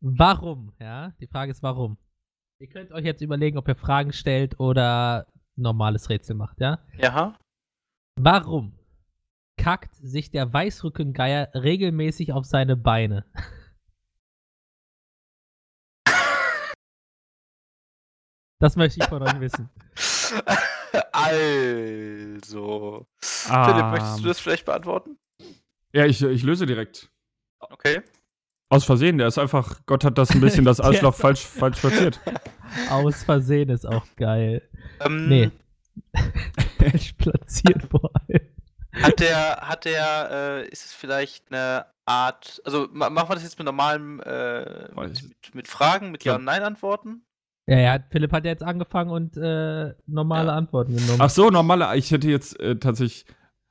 [0.00, 1.12] Warum, ja?
[1.20, 1.98] Die Frage ist warum.
[2.60, 5.26] Ihr könnt euch jetzt überlegen, ob ihr Fragen stellt oder
[5.56, 6.78] normales Rätsel macht, ja?
[6.96, 7.36] Ja?
[8.16, 8.78] Warum
[9.56, 13.24] kackt sich der Weißrückengeier regelmäßig auf seine Beine?
[18.60, 19.70] Das möchte ich von euch wissen.
[21.24, 23.06] Also.
[23.20, 25.18] Philipp, Ah, möchtest du das vielleicht beantworten?
[25.92, 27.10] Ja, ich, ich löse direkt.
[27.60, 28.02] Okay.
[28.70, 32.20] Aus Versehen, der ist einfach, Gott hat das ein bisschen das ist- falsch, falsch platziert.
[32.90, 34.68] Aus Versehen ist auch geil.
[35.00, 35.50] Ähm, Nee.
[36.78, 38.40] Falsch platziert vor allem.
[38.92, 43.42] Hat der, hat der, äh, ist es vielleicht eine Art, also ma machen wir das
[43.44, 46.38] jetzt mit normalem, äh, mit, mit, mit Fragen, mit Ja.
[47.68, 47.78] Ja-?
[47.78, 50.56] Ja, Philipp hat ja jetzt angefangen und äh, normale Ja.
[50.56, 51.20] Antworten genommen.
[51.20, 53.26] Ach so, normale, ich hätte jetzt äh, tatsächlich,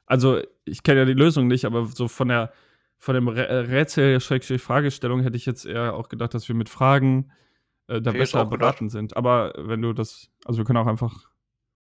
[0.05, 2.51] also ich kenne ja die Lösung nicht, aber so von der
[2.99, 6.67] von dem äh, Rätsel Schrägstrich Fragestellung hätte ich jetzt eher auch gedacht, dass wir mit
[6.69, 7.31] Fragen
[7.87, 9.15] äh, da ich besser beraten sind.
[9.15, 11.29] Aber wenn du das, also wir können auch einfach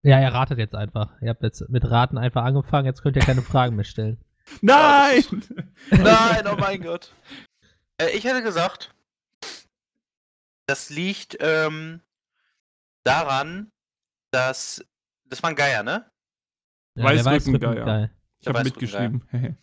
[0.03, 1.12] Ja, ihr ratet jetzt einfach.
[1.22, 4.18] Ihr habt jetzt mit Raten einfach angefangen, jetzt könnt ihr keine Fragen mehr stellen.
[4.61, 5.22] Nein!
[5.90, 7.12] Nein, oh mein Gott.
[8.01, 8.92] Äh, ich hätte gesagt,
[10.69, 12.03] das liegt ähm,
[13.03, 13.73] daran,
[14.31, 14.85] dass,
[15.25, 16.11] das war ein Geier, ne?
[16.95, 18.11] Ja, Weißrückengeier.
[18.41, 19.27] Ich habe mitgeschrieben.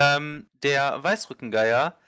[0.00, 1.98] Ähm, der Weißrückengeier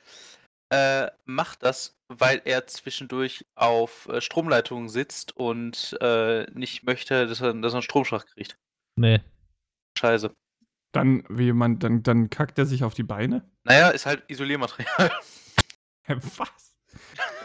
[0.68, 7.40] äh, macht das, weil er zwischendurch auf äh, Stromleitungen sitzt und äh, nicht möchte, dass
[7.40, 8.56] er, dass er einen Stromschlag kriegt.
[8.94, 9.22] Nee.
[9.98, 10.32] Scheiße.
[10.92, 13.50] dann, wie jemand, dann, dann kackt er sich auf die Beine?
[13.64, 15.10] Naja, ist halt Isoliermaterial.
[16.06, 16.76] Was?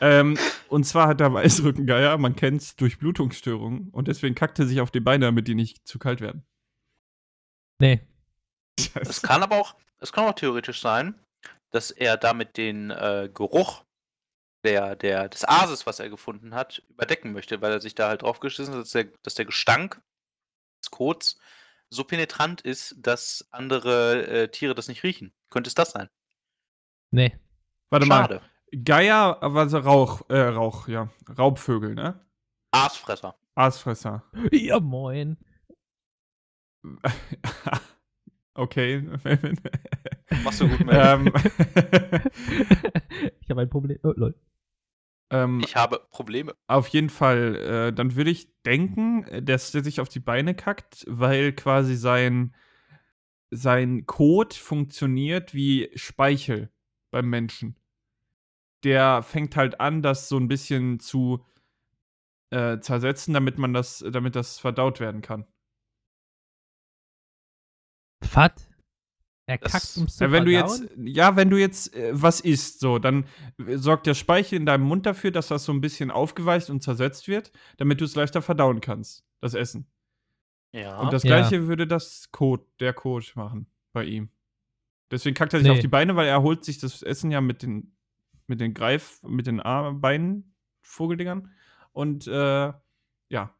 [0.00, 0.38] ähm,
[0.68, 5.00] und zwar hat der Weißrückengeier, man kennt's, Durchblutungsstörungen und deswegen kackt er sich auf die
[5.00, 6.44] Beine, damit die nicht zu kalt werden.
[7.78, 8.00] Nee.
[8.94, 11.14] Es kann aber auch, es kann auch theoretisch sein,
[11.70, 13.84] dass er damit den äh, Geruch
[14.64, 18.22] der, der, des Aases, was er gefunden hat, überdecken möchte, weil er sich da halt
[18.22, 20.00] drauf geschissen hat, dass der, dass der Gestank
[20.82, 21.38] des Kots
[21.90, 25.32] so penetrant ist, dass andere äh, Tiere das nicht riechen.
[25.50, 26.08] Könnte es das sein?
[27.10, 27.36] Nee.
[27.90, 28.42] Warte mal, Schade.
[28.84, 31.08] Geier, also Rauch, äh, Rauch, ja.
[31.38, 32.24] Raubvögel, ne?
[32.70, 33.34] Aasfresser.
[33.54, 34.24] Aasfresser.
[34.50, 35.36] Ja, moin.
[38.54, 39.02] okay.
[40.44, 40.96] Machst du gut, Mel.
[40.96, 41.26] ähm,
[43.40, 43.98] ich habe ein Problem.
[44.02, 44.34] Oh, lol.
[45.30, 46.54] ähm, Ich habe Probleme.
[46.66, 51.04] Auf jeden Fall, äh, dann würde ich denken, dass der sich auf die Beine kackt,
[51.06, 52.54] weil quasi sein,
[53.50, 56.70] sein Kot funktioniert wie Speichel
[57.10, 57.76] beim Menschen.
[58.84, 61.44] Der fängt halt an, das so ein bisschen zu
[62.50, 65.46] äh, zersetzen, damit man das, damit das verdaut werden kann.
[68.34, 68.52] Was?
[69.48, 70.82] Er Das- kackt ums zu Ja, wenn du verdauen?
[70.82, 73.26] jetzt, ja, wenn du jetzt äh, was isst, so, dann
[73.66, 76.82] äh, sorgt der Speichel in deinem Mund dafür, dass das so ein bisschen aufgeweicht und
[76.82, 79.86] zersetzt wird, damit du es leichter verdauen kannst, das Essen.
[80.74, 80.98] Ja.
[81.00, 81.38] Und das Ja.
[81.40, 84.30] gleiche würde das Code, der Code machen bei ihm.
[85.10, 85.74] Deswegen kackt er sich Nee.
[85.74, 87.94] auf die Beine, weil er holt sich das Essen ja mit den,
[88.52, 89.56] mit den Greif, mit den
[90.02, 91.50] Beinen, Vogeldingern.
[91.92, 92.72] Und äh,
[93.30, 93.56] ja.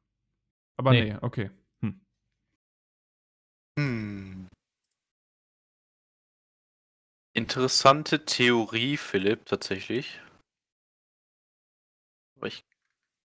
[0.76, 1.18] Aber nee, Nee.
[1.22, 1.50] okay.
[1.82, 2.00] Hm.
[3.78, 4.48] Hm.
[7.34, 10.20] Interessante Theorie, Philipp, tatsächlich.
[12.36, 12.64] Aber ich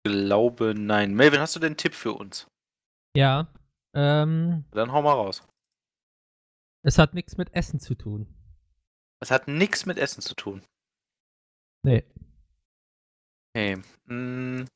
[0.04, 1.14] glaube, nein.
[1.14, 2.46] Melvin, hast du denn einen Tipp für uns?
[3.16, 3.48] Ja.
[3.94, 5.42] Ähm, Dann hau mal raus.
[6.84, 8.26] es hat nichts mit Essen zu tun.
[9.22, 10.62] Es hat nichts mit Essen zu tun.
[11.86, 12.02] Nee.
[13.54, 13.80] Okay.
[14.08, 14.66] Hm,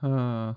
[0.00, 0.54] Äh.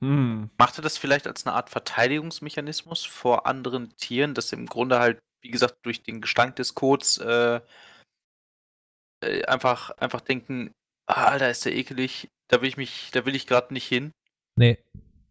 [0.00, 0.48] Hm.
[0.56, 5.18] macht er das vielleicht als eine Art Verteidigungsmechanismus vor anderen Tieren, dass im Grunde halt,
[5.42, 7.60] wie gesagt, durch den Gestank des Kots äh,
[9.20, 10.70] äh, einfach, einfach denken,
[11.06, 14.12] ah, Alter, ist der ekelig, da will ich mich, da will ich gerade nicht hin.
[14.54, 14.78] Nee.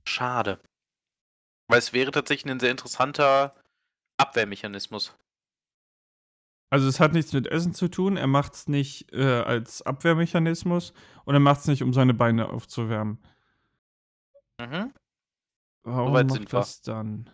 [0.06, 0.60] Schade.
[1.70, 3.56] Weil es wäre tatsächlich ein sehr interessanter
[4.18, 5.16] Abwehrmechanismus.
[6.70, 10.94] Also es hat nichts mit Essen zu tun, er macht es nicht äh, als Abwehrmechanismus
[11.24, 13.20] und er macht es nicht, um seine Beine aufzuwärmen.
[14.60, 14.94] Mhm.
[15.84, 16.46] Warum Soweit macht wir.
[16.48, 17.30] das dann?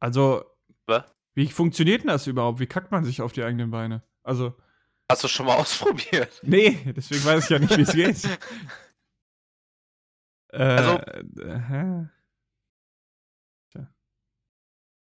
[0.00, 0.44] Also,
[0.86, 1.04] Was?
[1.34, 2.58] wie funktioniert denn das überhaupt?
[2.60, 4.02] Wie kackt man sich auf die eigenen Beine?
[4.22, 4.56] Also,
[5.10, 6.40] Hast du schon mal ausprobiert?
[6.42, 7.92] nee, deswegen weiß ich ja nicht, wie es
[8.22, 8.38] geht.
[10.52, 10.96] Äh, Also-
[11.42, 12.08] äh, hä?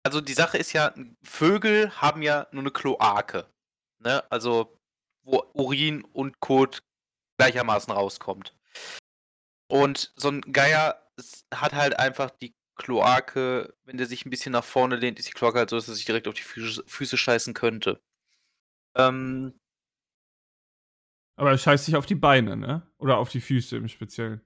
[0.06, 0.94] Also die Sache ist ja,
[1.24, 3.48] Vögel haben ja nur eine Kloake.
[3.98, 4.22] Ne?
[4.30, 4.78] Also,
[5.24, 6.84] wo Urin und Kot
[7.38, 8.54] gleichermaßen rauskommt.
[9.68, 11.02] Und so ein Geier
[11.52, 15.32] hat halt einfach die Kloake, wenn der sich ein bisschen nach vorne lehnt, ist die
[15.32, 18.00] Kloake halt so, dass er sich direkt auf die Füße, Füße scheißen könnte.
[18.94, 19.58] Ähm,
[21.34, 22.88] Aber er scheißt sich auf die Beine, ne?
[22.98, 24.40] Oder auf die Füße im Speziellen.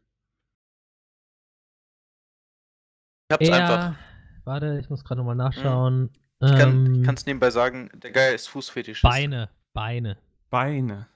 [3.29, 4.10] ich hab's einfach.
[4.45, 6.11] Warte, ich muss gerade nochmal nachschauen.
[6.43, 9.03] Ich kann Ähm, ich kann's nebenbei sagen, der Geier ist Fußfetischist.
[9.03, 10.19] Beine, Beine,
[10.49, 11.09] Beine.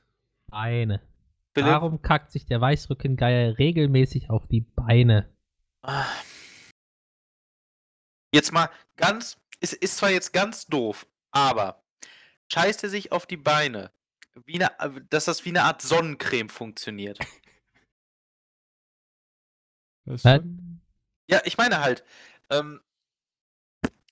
[0.50, 1.00] Beine.
[1.54, 1.70] Philipp?
[1.70, 5.32] Warum kackt sich der Weißrückengeier regelmäßig auf die Beine?
[5.82, 6.06] Ah.
[8.34, 11.84] Jetzt mal ganz, es ist zwar jetzt ganz doof, aber
[12.52, 13.92] scheißt er sich auf die Beine,
[14.44, 17.18] wie eine, dass das wie eine Art Sonnencreme funktioniert.
[20.06, 20.22] Was?
[21.30, 22.04] Ja, ich meine halt,
[22.50, 22.80] ähm,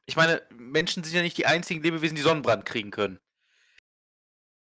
[0.07, 3.19] ich meine, Menschen sind ja nicht die einzigen Lebewesen, die Sonnenbrand kriegen können.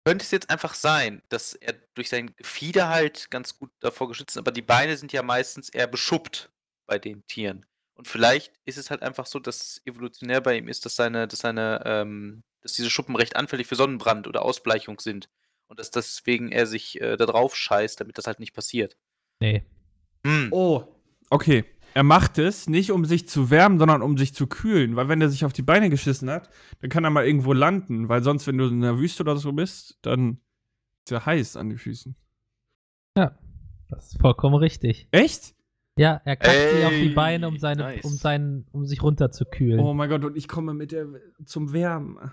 [0.05, 4.33] Könnte es jetzt einfach sein, dass er durch sein Gefieder halt ganz gut davor geschützt
[4.33, 6.51] ist, aber die Beine sind ja meistens eher beschuppt
[6.87, 7.65] bei den Tieren.
[7.95, 11.27] Und vielleicht ist es halt einfach so, dass es evolutionär bei ihm ist, dass seine,
[11.29, 15.31] dass seine, ähm, dass diese Schuppen recht anfällig für Sonnenbrand oder Ausbleichung sind.
[15.69, 18.97] Und dass deswegen er sich äh, da drauf scheißt, damit das halt nicht passiert.
[19.41, 19.65] Nee.
[20.27, 20.49] Hm.
[20.51, 20.85] Oh.
[21.31, 21.65] Okay.
[21.97, 24.97] Er macht es nicht, um sich zu wärmen, sondern um sich zu kühlen.
[24.97, 28.09] Weil wenn er sich auf die Beine geschissen hat, dann kann er mal irgendwo landen.
[28.09, 30.41] Weil sonst, wenn du in der Wüste oder so bist, dann
[31.05, 32.17] ist er heiß an den Füßen.
[33.17, 33.39] Ja,
[33.89, 35.07] das ist vollkommen richtig.
[35.13, 35.55] Echt?
[35.97, 38.05] Ja, er kackt sich auf die Beine, um seine, nice.
[38.05, 39.79] um seinen, um sich runterzukühlen.
[39.79, 41.07] Oh mein Gott, und ich komme mit der
[41.45, 42.33] zum Wärmen.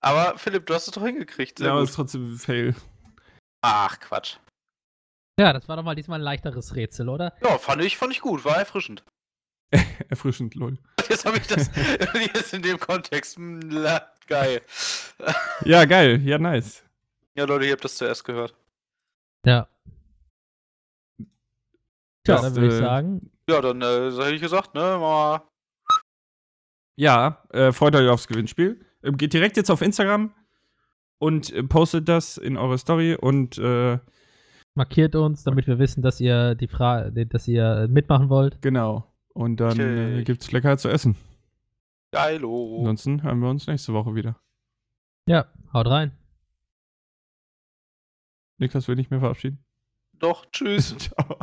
[0.00, 1.58] Aber Philipp, du hast es doch hingekriegt.
[1.58, 1.90] Sehr Ja, aber gut.
[1.90, 2.74] ist trotzdem ein Fail.
[3.60, 4.38] Ach, Quatsch.
[5.38, 7.32] Ja, das war doch mal diesmal ein leichteres Rätsel, oder?
[7.42, 9.02] Ja, fand ich, fand ich gut, war erfrischend.
[10.10, 10.76] Erfrischend, lol.
[11.08, 11.70] Jetzt habe ich das
[12.34, 13.36] jetzt in dem Kontext.
[13.36, 13.60] hm,
[14.26, 14.60] Geil.
[15.64, 16.20] Ja, geil.
[16.22, 16.82] Ja, nice.
[17.34, 18.54] Ja, Leute, ihr habt das zuerst gehört.
[19.44, 19.66] Ja.
[22.24, 24.80] Tja, Das, dann würde ich äh, sagen, Ja, dann äh, hätte ich gesagt, ne?
[24.98, 25.42] Mal.
[26.96, 28.84] Ja, äh, freut euch aufs Gewinnspiel.
[29.02, 30.34] Ähm, geht direkt jetzt auf Instagram
[31.18, 33.98] und äh, postet das in eure Story und äh,
[34.74, 38.60] markiert uns, damit wir wissen, dass ihr die Frage, dass ihr mitmachen wollt.
[38.62, 39.08] genau.
[39.34, 39.82] Und dann äh,
[40.16, 40.24] Okay.
[40.24, 41.16] gibt's lecker zu essen.
[42.10, 42.76] Geilo.
[42.80, 44.38] Ansonsten hören wir uns nächste Woche wieder.
[45.26, 46.12] Ja, haut rein.
[48.58, 49.64] Niklas will nicht mehr verabschieden.
[50.18, 50.94] Doch, tschüss.
[50.98, 51.38] Ciao.